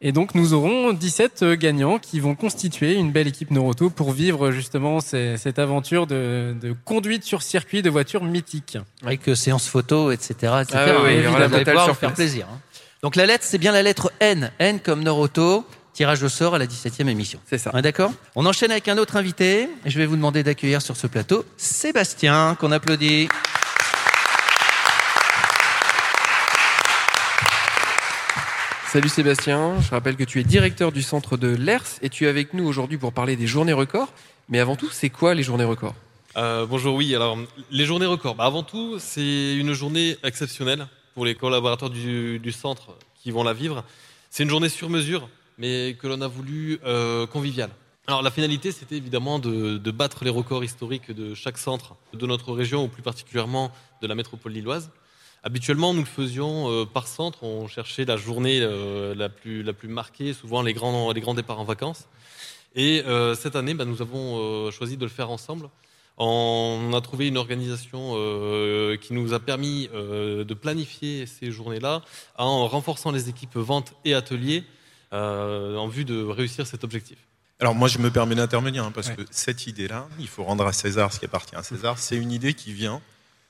[0.01, 4.11] Et donc nous aurons 17 euh, gagnants qui vont constituer une belle équipe Noroto pour
[4.11, 8.77] vivre justement ces- cette aventure de, de conduite sur circuit de voitures mythiques.
[9.05, 10.33] Avec euh, séance photo, etc.
[10.61, 10.73] etc.
[10.75, 12.45] Ah oui, la Évidemment, totale pouvoir faire plaisir.
[12.51, 12.59] hein.
[13.01, 14.51] Donc la lettre, c'est bien la lettre N.
[14.59, 15.65] N comme Noroto.
[15.93, 17.39] Tirage au sort à la 17e émission.
[17.49, 17.71] C'est ça.
[17.81, 18.11] D'accord?
[18.35, 19.69] On enchaîne avec un autre invité.
[19.85, 23.29] Je vais vous demander d'accueillir sur ce plateau Sébastien, qu'on applaudit.
[28.95, 32.27] Salut Sébastien, je rappelle que tu es directeur du centre de l'ERS et tu es
[32.29, 34.07] avec nous aujourd'hui pour parler des journées records.
[34.47, 35.95] Mais avant tout, c'est quoi les journées records?
[36.37, 37.13] Euh, bonjour, oui.
[37.13, 37.37] Alors,
[37.71, 38.35] les journées records.
[38.35, 43.51] Bah, avant tout, c'est une journée exceptionnelle pour les collaborateurs du, centre qui vont la
[43.51, 43.83] vivre.
[44.29, 45.27] C'est une journée sur mesure,
[45.57, 47.71] mais que l'on a voulu euh, conviviale.
[48.07, 52.25] Alors, la finalité, c'était évidemment de, de battre les records historiques de chaque centre de
[52.25, 54.89] notre région, ou plus particulièrement de la métropole lilloise.
[55.47, 57.43] Habituellement, nous le faisions euh, par centre.
[57.43, 61.35] On cherchait la journée euh, la, plus, la plus marquée, souvent les grands, les grands
[61.35, 62.07] départs en vacances.
[62.75, 65.69] Et euh, cette année, bah, nous avons euh, choisi de le faire ensemble.
[66.17, 72.01] On a trouvé une organisation euh, qui nous a permis euh, de planifier ces journées-là
[72.37, 74.63] en renforçant les équipes vente et ateliers
[75.13, 77.17] euh, en vue de réussir cet objectif.
[77.59, 79.15] Alors moi, je me permets d'intervenir hein, parce Ouais.
[79.17, 81.99] que cette idée-là, il faut rendre à César ce qui appartient à César.
[81.99, 82.99] C'est une idée qui vient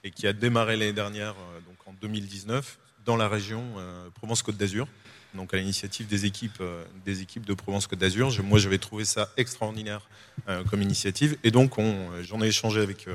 [0.03, 4.87] et qui a démarré l'année dernière, euh, donc 2019, dans la région euh, Provence-Côte d'Azur.
[5.35, 8.31] Donc à l'initiative des équipes, euh, des équipes de Provence-Côte d'Azur.
[8.43, 10.07] Moi, j'avais trouvé ça extraordinaire
[10.49, 11.37] euh, comme initiative.
[11.43, 13.07] Et donc, on- j'en ai échangé avec,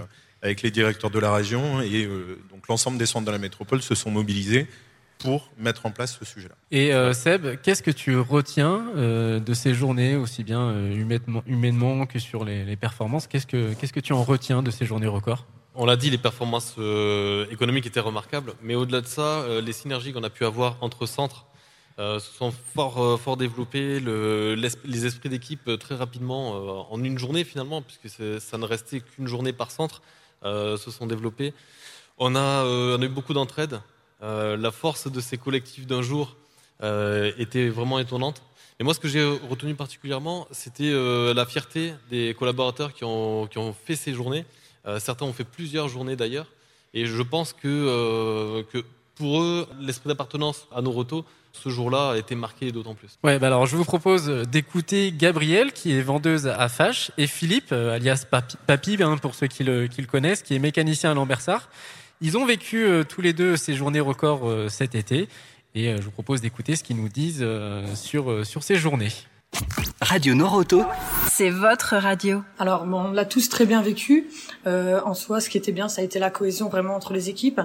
[0.42, 2.06] avec les directeurs de la région et
[2.50, 4.66] donc l'ensemble des centres de la métropole se sont mobilisés
[5.18, 6.54] pour mettre en place ce sujet-là.
[6.70, 10.74] Et Seb, qu'est-ce que tu retiens de ces journées, aussi bien
[11.46, 13.26] humainement, que sur les, les performances?
[13.26, 15.46] Qu'est-ce que qu'est-ce que tu en retiens de ces journées records?
[15.82, 19.72] On l'a dit, les performances euh, économiques étaient remarquables, mais au-delà de ça, euh, les
[19.72, 21.46] synergies qu'on a pu avoir entre centres
[21.98, 23.98] euh, se sont fort, fort développées.
[23.98, 28.10] Le- l'es- esprits d'équipe, très rapidement, en une journée finalement, puisque
[28.42, 30.02] ça ne restait qu'une journée par centre,
[30.42, 31.54] se sont développés.
[32.18, 32.62] On a,
[33.00, 33.80] eu beaucoup d'entraide.
[34.20, 36.36] La force de ces collectifs d'un jour
[37.38, 38.42] était vraiment étonnante.
[38.80, 43.96] Et moi, ce que j'ai retenu particulièrement, c'était la fierté des collaborateurs qui ont fait
[43.96, 44.44] ces journées.
[44.86, 46.46] Euh, certains ont fait plusieurs journées d'ailleurs.
[46.94, 48.62] Et je pense que, euh,
[49.14, 53.18] pour eux, l'esprit d'appartenance à Noroto, ce jour-là, a été marqué d'autant plus.
[53.24, 57.72] Ouais, bah alors je vous propose d'écouter Gabrielle, qui est vendeuse à Fache, et Philippe,
[57.72, 58.24] euh, alias
[58.66, 61.68] Papi, hein, pour ceux qui le, connaissent, qui est mécanicien à Lambersart.
[62.20, 65.26] Ils ont vécu tous les deux ces journées records cet été,
[65.74, 67.46] et je vous propose d'écouter ce qu'ils nous disent
[67.94, 69.10] sur ces journées.
[70.00, 70.84] Radio Noroto.
[71.30, 72.42] C'est votre radio.
[72.58, 74.28] Alors, bon, on l'a tous très bien vécu.
[74.66, 77.28] Euh, en soi, ce qui était bien, ça a été la cohésion vraiment entre les
[77.28, 77.60] équipes.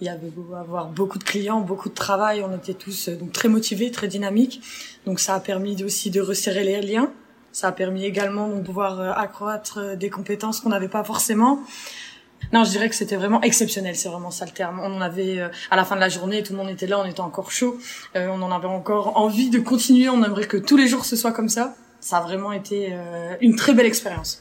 [0.00, 2.42] Il y avait beau avoir beaucoup de clients, beaucoup de travail.
[2.42, 4.62] On était tous euh, donc très motivés, très dynamiques.
[5.06, 7.10] Donc, ça a permis aussi de resserrer les liens.
[7.52, 11.60] Ça a permis également de pouvoir euh, accroître euh, des compétences qu'on n'avait pas forcément.
[12.52, 14.80] Non, je dirais que c'était vraiment exceptionnel, c'est vraiment ça le terme.
[14.82, 16.98] On en avait euh, à la fin de la journée, tout le monde était là,
[16.98, 17.76] on était encore chaud,
[18.16, 21.16] Euh, on en avait encore envie de continuer, on aimerait que tous les jours ce
[21.16, 21.74] soit comme ça.
[22.00, 24.40] Ça a vraiment été euh, une très belle expérience.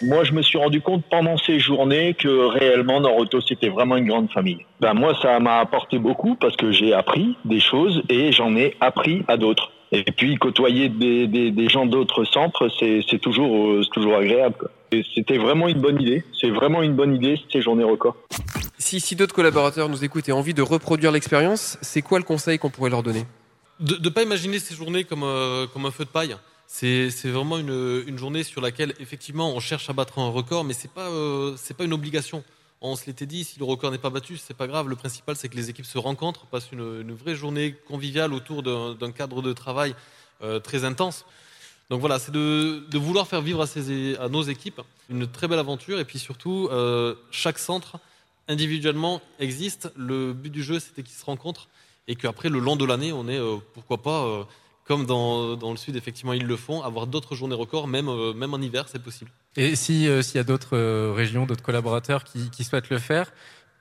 [0.00, 4.06] Moi, je me suis rendu compte pendant ces journées que réellement Noroto c'était vraiment une
[4.06, 4.64] grande famille.
[4.80, 8.74] Ben moi, ça m'a apporté beaucoup parce que j'ai appris des choses et j'en ai
[8.80, 9.70] appris à d'autres.
[9.92, 14.68] Et puis côtoyer des, gens d'autres centres, c'est toujours toujours agréable.
[15.14, 16.24] C'était vraiment une bonne idée.
[16.40, 18.16] C'est vraiment une bonne idée ces journées records.
[18.78, 22.24] Si, si d'autres collaborateurs nous écoutent et ont envie de reproduire l'expérience, c'est quoi le
[22.24, 23.26] conseil qu'on pourrait leur donner?
[23.80, 26.36] De ne pas imaginer ces journées comme, euh, comme un feu de paille.
[26.66, 30.64] C'est c'est vraiment une, une journée sur laquelle, effectivement, on cherche à battre un record,
[30.64, 32.44] mais ce n'est pas, euh, c'est pas une obligation.
[32.80, 34.88] On se l'était dit, si le record n'est pas battu, c'est pas grave.
[34.88, 38.62] Le principal, c'est que les équipes se rencontrent, passent une, une vraie journée conviviale autour
[38.62, 39.94] d'un d'un cadre de travail
[40.42, 41.24] euh, très intense.
[41.90, 45.98] Donc voilà, c'est de, vouloir faire vivre à, nos équipes une très belle aventure.
[45.98, 47.98] Et puis surtout, euh, chaque centre,
[48.46, 49.90] individuellement, existe.
[49.96, 51.68] Le but du jeu, c'était qu'ils se rencontrent
[52.06, 54.44] et qu'après, le long de l'année, on est, euh, pourquoi pas, euh,
[54.84, 58.86] comme dans, le sud, effectivement, ils le font, avoir d'autres journées records, même, en hiver,
[58.88, 59.30] c'est possible.
[59.56, 63.30] Et si s'il y a d'autres régions, d'autres collaborateurs qui souhaitent le faire,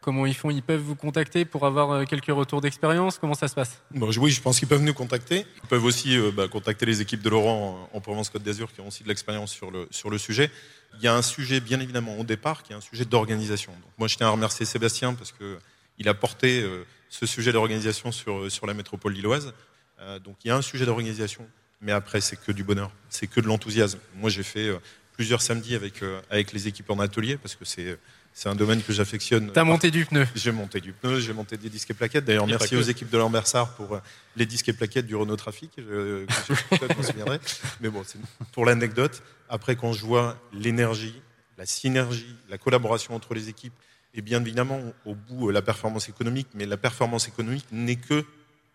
[0.02, 3.18] comment ils font Ils peuvent vous contacter pour avoir euh, quelques retours d'expérience?
[3.18, 3.82] Comment ça se passe?
[3.94, 5.46] Je- oui, je pense qu'ils peuvent nous contacter.
[5.64, 8.82] Ils peuvent aussi euh, bah, contacter les équipes de Laurent en, en Provence-Côte d'Azur qui
[8.82, 10.52] ont aussi de l'expérience sur le, sujet.
[10.96, 13.72] Il y a un sujet, bien évidemment, au départ, qui est un sujet d'organisation.
[13.72, 15.58] Donc, moi, je tiens à remercier Sébastien parce que
[16.00, 19.54] il a porté euh, ce sujet d'organisation sur, la métropole lilloise.
[20.00, 21.48] Euh, donc, il y a un sujet d'organisation,
[21.82, 24.00] mais après, c'est que du bonheur, c'est que de l'enthousiasme.
[24.16, 24.78] Moi, j'ai fait euh,
[25.14, 27.98] plusieurs samedis euh, avec les équipes en atelier parce que c'est
[28.38, 29.52] c'est un domaine que j'affectionne.
[29.52, 30.28] T'as monté du pneu.
[30.36, 32.24] J'ai monté du pneu, j'ai monté des disques et plaquettes.
[32.24, 34.00] D'ailleurs, merci aux équipes de l'Ambersart pour euh,
[34.36, 35.72] les disques et plaquettes du Renault Trafic.
[35.76, 37.40] Je, je, souviendrai.
[37.82, 38.20] Mais bon, c'est
[38.52, 39.24] pour l'anecdote.
[39.50, 41.20] Après, quand je vois l'énergie,
[41.58, 43.74] la synergie, la collaboration entre les équipes,
[44.14, 48.24] et bien évidemment, au bout, euh, la performance économique, mais la performance économique n'est que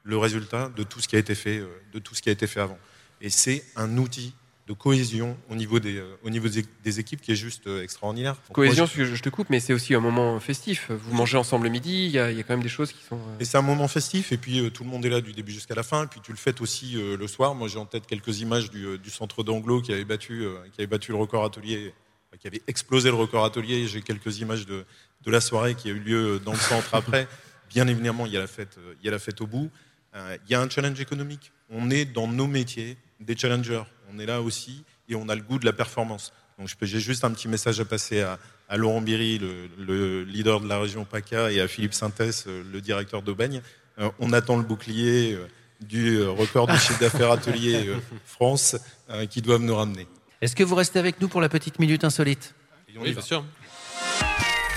[0.02, 2.32] le résultat de tout ce qui a été fait, euh, de tout ce qui a
[2.32, 2.80] été fait avant.
[3.20, 4.34] Et c'est un outil
[4.72, 8.36] de cohésion au niveau des, euh, au niveau des, équipes qui est juste euh, extraordinaire.
[8.52, 10.90] Cohésion, je- te coupe, mais c'est aussi un moment festif.
[10.90, 12.92] Vous mangez ensemble le midi, il y, a il y a quand même des choses
[12.92, 13.16] qui sont.
[13.16, 15.52] euh, Et c'est un moment festif, et puis tout le monde est là du début
[15.52, 17.54] jusqu'à la fin, et puis tu le fêtes aussi le soir.
[17.54, 20.86] Moi j'ai en tête quelques images du, du centre d'Anglo qui avait battu, qui avait
[20.86, 21.94] battu le record atelier,
[22.40, 23.86] qui avait explosé le record atelier.
[23.86, 24.84] J'ai quelques images de,
[25.24, 27.28] de la soirée qui a eu lieu dans le centre après.
[27.70, 29.70] Bien évidemment, il y a la fête, il y a la fête au bout.
[30.14, 31.52] Euh, il y a un challenge économique.
[31.70, 33.84] On est dans nos métiers des challengers.
[34.14, 36.32] On est là aussi, et on a le goût de la performance.
[36.58, 39.68] Donc je peux- j'ai juste un petit message à passer à, à Laurent Biry, le,
[39.78, 43.62] le leader de la région PACA, et à Philippe Sintès, euh, le directeur d'Aubagne.
[43.98, 45.46] Euh, on attend le bouclier euh,
[45.80, 47.96] du record du chiffre d'affaires atelier euh,
[48.26, 48.76] France
[49.10, 50.06] euh, qui doivent nous ramener.
[50.40, 52.54] Est-ce que vous restez avec nous pour la petite minute insolite?
[52.96, 53.44] Oui, bien sûr.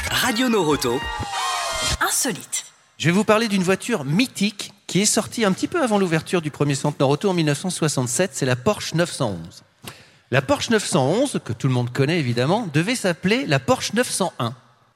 [0.09, 0.99] Radio Noroto.
[2.01, 2.65] Insolite.
[2.97, 6.41] Je vais vous parler d'une voiture mythique qui est sortie un petit peu avant l'ouverture
[6.41, 8.31] du premier centre Nord Auto en 1967.
[8.33, 9.65] C'est la Porsche 911.
[10.31, 14.55] La Porsche 911, que tout le monde connaît évidemment, devait s'appeler la Porsche 901.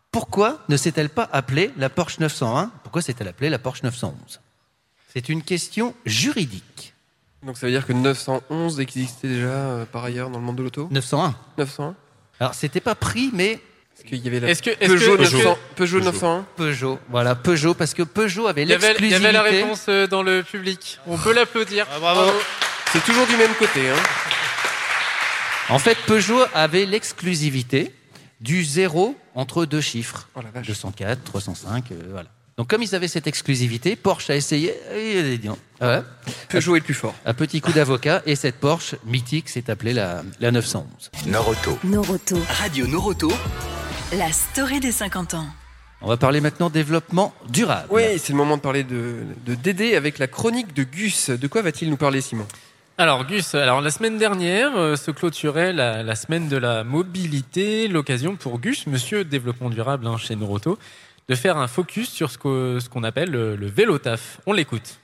[0.09, 4.39] Pourquoi ne s'est-elle pas appelée la Porsche 901 Pourquoi s'est-elle appelée la Porsche 911
[5.13, 6.93] C'est une question juridique.
[7.43, 10.63] Donc ça veut dire que 911 existait déjà euh, par ailleurs dans le monde de
[10.63, 10.87] l'auto?
[10.91, 11.35] 901.
[11.57, 11.95] 901
[12.39, 13.59] Alors c'était pas pris, mais
[13.99, 16.45] Est-ce qu'il y avait la Est-ce que- est-ce Peugeot, que- est-ce que- 900 Peugeot 901
[16.55, 16.99] Peugeot.
[17.09, 19.25] Voilà, Peugeot, parce que Peugeot avait Il y avait, il y l'exclusivité.
[19.27, 20.99] avait la réponse euh, dans le public.
[21.07, 21.85] On peut l'applaudir.
[21.99, 22.31] bravo.
[22.93, 23.89] C'est toujours du même côté.
[23.89, 23.95] Hein.
[25.69, 27.93] En fait, Peugeot avait l'exclusivité
[28.41, 30.27] du zéro entre deux chiffres.
[30.35, 30.65] Oh la vache.
[30.65, 32.29] 204, 305, euh, voilà.
[32.57, 34.73] Donc comme ils avaient cette exclusivité, Porsche a essayé.
[34.93, 35.39] et,
[35.79, 36.01] ah ouais.
[36.49, 37.13] Peugeot est le plus fort.
[37.25, 40.85] Un petit coup d'avocat et cette Porsche mythique s'est appelée la, la 911.
[41.27, 41.77] Noroto.
[41.85, 42.37] Noroto.
[42.59, 43.31] Radio Noroto.
[44.17, 45.45] La story des 50 ans.
[46.01, 47.87] On va parler maintenant développement durable.
[47.89, 51.29] Oui, c'est le moment de parler de, de Dédé avec la chronique de Gus.
[51.29, 52.47] De quoi va-t-il nous parler, Simon?
[52.97, 57.87] Alors Gus, alors la semaine dernière euh, se clôturait la, la semaine de la mobilité,
[57.87, 60.77] l'occasion pour Gus, Monsieur Développement Durable hein, chez Noroto,
[61.29, 64.39] de faire un focus sur ce qu'o- ce qu'on appelle le, le vélo taf.
[64.45, 64.97] On l'écoute.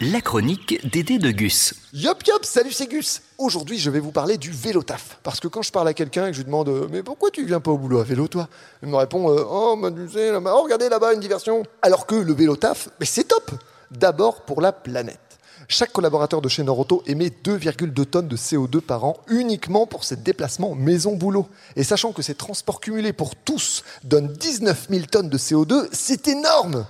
[0.00, 1.72] La chronique Dédé de Gus.
[1.92, 5.20] Yop yop, salut c'est Gus Aujourd'hui je vais vous parler du vélo taf.
[5.22, 7.30] Parce que quand je parle à quelqu'un et que je lui demande euh, Mais pourquoi
[7.30, 8.48] tu viens pas au boulot à vélo toi?
[8.82, 12.06] Il me répond euh, Oh, bah, tu sais, là-bas, oh, regardez là-bas une diversion Alors
[12.06, 13.52] que le vélo taf, c'est top
[13.92, 15.20] D'abord pour la planète.
[15.68, 20.16] Chaque collaborateur de chez Noroto émet 2,2 tonnes de CO2 par an uniquement pour ses
[20.16, 21.46] déplacements maison-boulot.
[21.76, 26.26] Et sachant que ces transports cumulés pour tous donnent 19 000 tonnes de CO2, c'est
[26.26, 26.84] énorme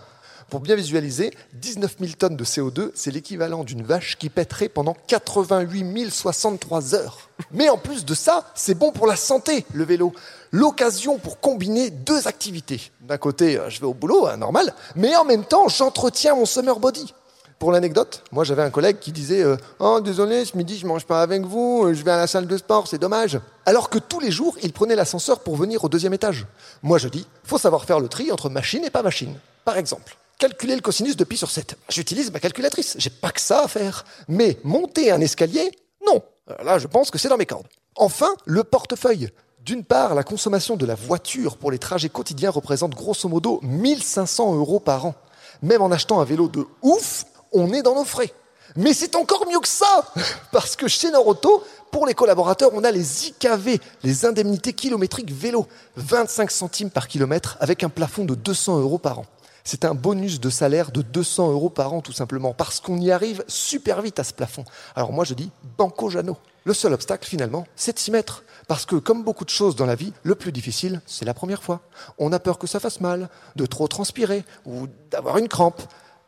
[0.54, 4.96] pour bien visualiser, 19 000 tonnes de CO2, c'est l'équivalent d'une vache qui pèterait pendant
[5.08, 7.28] 88 063 heures.
[7.50, 10.12] Mais en plus de ça, c'est bon pour la santé, le vélo.
[10.52, 12.92] L'occasion pour combiner deux activités.
[13.00, 16.46] D'un côté, euh, je vais au boulot, hein, normal, mais en même temps, j'entretiens mon
[16.46, 17.12] summer body.
[17.58, 21.04] Pour l'anecdote, moi j'avais un collègue qui disait euh, Oh désolé, ce midi je mange
[21.04, 23.40] pas avec vous, euh, je vais à la salle de sport, c'est dommage.
[23.66, 26.46] Alors que tous les jours, il prenait l'ascenseur pour venir au deuxième étage.
[26.84, 29.34] Moi je dis Faut savoir faire le tri entre machine et pas machine.
[29.64, 31.76] Par exemple, calculer le cosinus de pi sur 7.
[31.88, 34.04] J'utilise ma calculatrice, j'ai pas que ça à faire.
[34.28, 35.70] Mais monter un escalier,
[36.06, 36.22] non.
[36.50, 37.66] Euh, Là je pense que c'est dans mes cordes.
[37.96, 39.30] Enfin, le portefeuille.
[39.60, 44.56] D'une part, la consommation de la voiture pour les trajets quotidiens représente grosso modo 1500
[44.56, 45.14] euros par an.
[45.62, 48.32] Même en achetant un vélo de ouf, on est dans nos frais.
[48.76, 50.12] Mais c'est encore mieux que ça
[50.52, 55.66] Parce que chez Noroto, pour les collaborateurs, on a les IKV, les indemnités kilométriques vélo.
[55.96, 59.26] 25 centimes par kilomètre avec un plafond de 200 euros par an.
[59.66, 63.10] C'est un bonus de salaire de 200 euros par an tout simplement, parce qu'on y
[63.10, 64.64] arrive super vite à ce plafond.
[64.94, 66.36] Alors moi je dis banco Jano.
[66.64, 68.44] Le seul obstacle finalement, c'est de s'y mettre.
[68.68, 71.62] Parce que comme beaucoup de choses dans la vie, le plus difficile, c'est la première
[71.62, 71.80] fois.
[72.18, 75.80] On a peur que ça fasse mal, de trop transpirer ou d'avoir une crampe.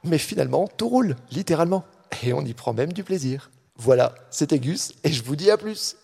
[0.05, 1.85] Mais finalement, tout roule, littéralement.
[2.23, 3.51] Et on y prend même du plaisir.
[3.77, 5.97] Voilà, c'était Gus, et je vous dis à plus.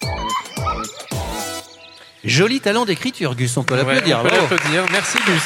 [2.24, 4.20] Joli talent d'écriture, Gus, on peut Ouais, l'applaudir.
[4.20, 4.84] on peut l'applaudir.
[4.92, 5.42] Merci Gus.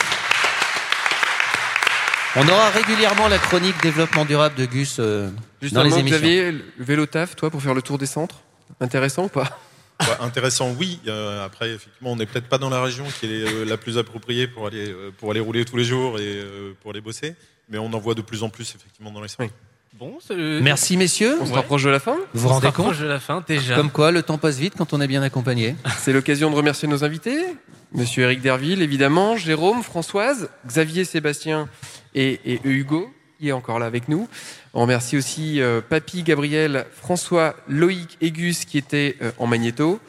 [2.38, 6.18] On aura régulièrement la chronique développement durable de Gus euh, dans les Justement, émissions.
[6.18, 8.36] Xavier, le vélo taf, toi, pour faire le tour des centres
[8.78, 9.58] Intéressant ou pas?
[10.02, 11.00] Ouais, intéressant, oui.
[11.06, 13.96] Euh, après, effectivement, on n'est peut-être pas dans la région qui est euh, la plus
[13.96, 17.36] appropriée pour aller, euh, pour aller rouler tous les jours et euh, pour aller bosser,
[17.70, 19.50] mais on en voit de plus en plus, effectivement, dans les centres.
[19.98, 20.18] Bon,
[20.60, 21.38] Merci messieurs.
[21.40, 22.16] On se rapproche de la fin?
[22.34, 22.98] Vous vous rendez compte?
[22.98, 23.76] de la fin déjà.
[23.76, 25.74] Comme quoi, le temps passe vite quand on est bien accompagné.
[25.98, 27.46] C'est l'occasion de remercier nos invités.
[27.92, 31.68] Monsieur Eric Derville, évidemment, Jérôme, Françoise, Xavier, Sébastien
[32.16, 34.28] et, et Hugo, qui est encore là avec nous.
[34.74, 40.00] On remercie aussi euh, Papy, Gabriel, François, Loïc et Gus qui étaient euh, en magnéto.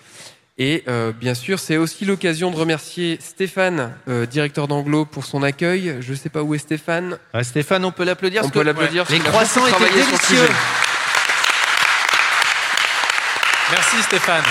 [0.58, 5.44] Et euh, bien sûr, c'est aussi l'occasion de remercier Stéphane, euh, directeur d'Anglo, pour son
[5.44, 5.98] accueil.
[6.00, 7.20] Je ne sais pas où est Stéphane.
[7.34, 8.42] Ah, Stéphane, on peut l'applaudir.
[8.44, 9.06] On peut l'applaudir.
[9.10, 10.50] Les qu'il a croissants étaient délicieux.
[13.70, 14.44] Merci Stéphane.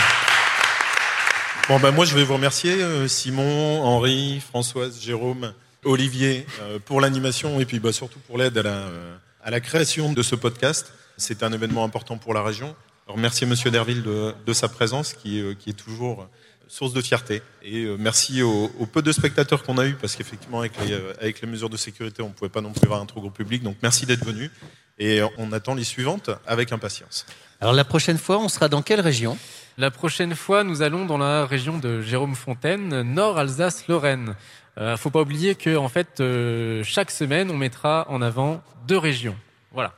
[1.68, 2.76] Bon, ben moi, je vais vous remercier,
[3.08, 5.52] Simon, Henri, Françoise, Jérôme,
[5.86, 9.60] Olivier, euh, pour l'animation et puis bah, surtout pour l'aide à la, euh, à la
[9.60, 10.92] création de ce podcast.
[11.16, 12.76] C'est un événement important pour la région.
[13.06, 16.28] Remercier Monsieur Derville de, de sa présence, qui, euh, qui est toujours
[16.68, 17.42] source de fierté.
[17.62, 21.40] Et merci aux, aux peu de spectateurs qu'on a eu, parce qu'effectivement, avec les, avec
[21.40, 23.62] les mesures de sécurité, on ne pouvait pas non plus avoir un trop gros public.
[23.62, 24.50] Donc merci d'être venu.
[24.98, 27.24] Et on attend les suivantes avec impatience.
[27.60, 29.38] Alors la prochaine fois, on sera dans quelle région?
[29.78, 34.34] La prochaine fois, nous allons dans la région de Jérôme Fontaine, Nord Alsace-Lorraine.
[34.78, 38.98] Euh, faut pas oublier que en fait, euh, chaque semaine, on mettra en avant deux
[38.98, 39.36] régions.
[39.72, 39.92] Voilà.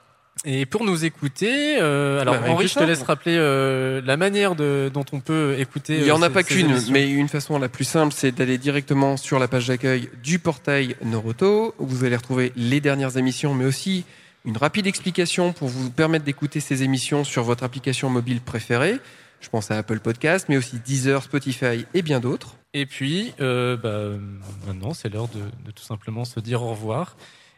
[0.44, 4.54] Et pour nous écouter, euh, alors Bah, Henri, je te laisse rappeler euh, la manière
[4.54, 5.96] de, dont on peut écouter.
[5.98, 8.30] Il n'y en euh, a ces- pas qu'une, mais une façon la plus simple, c'est
[8.30, 11.74] d'aller directement sur la page d'accueil du portail Noroto.
[11.80, 14.04] où Vous allez retrouver les dernières émissions, mais aussi
[14.44, 19.00] une rapide explication pour vous permettre d'écouter ces émissions sur votre application mobile préférée.
[19.40, 22.54] Je pense à Apple Podcast, mais aussi Deezer, Spotify et bien d'autres.
[22.74, 24.18] Et puis, euh, bah,
[24.66, 27.16] maintenant, c'est l'heure de, de tout simplement se dire au revoir.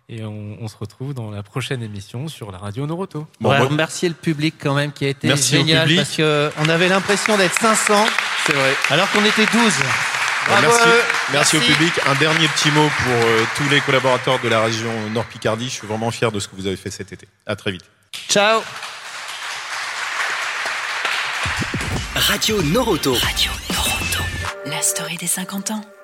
[0.09, 3.27] Et on, on se retrouve dans la prochaine émission sur la radio Noroto.
[3.43, 6.89] On va remercier le public quand même qui a été Merci génial parce qu'on avait
[6.89, 8.07] l'impression d'être 500
[8.47, 8.75] C'est vrai.
[8.91, 9.53] alors qu'on était 12.
[10.49, 10.89] Bravo merci,
[11.33, 11.93] merci au public.
[12.07, 15.67] Un dernier petit mot pour euh, tous les collaborateurs de la région Nord-Picardie.
[15.67, 17.29] Je suis vraiment fier de ce que vous avez fait cet été.
[17.47, 17.85] À très vite.
[18.29, 18.63] Ciao.
[22.17, 23.15] Radio Noroto.
[24.81, 26.00] La story des 50 ans.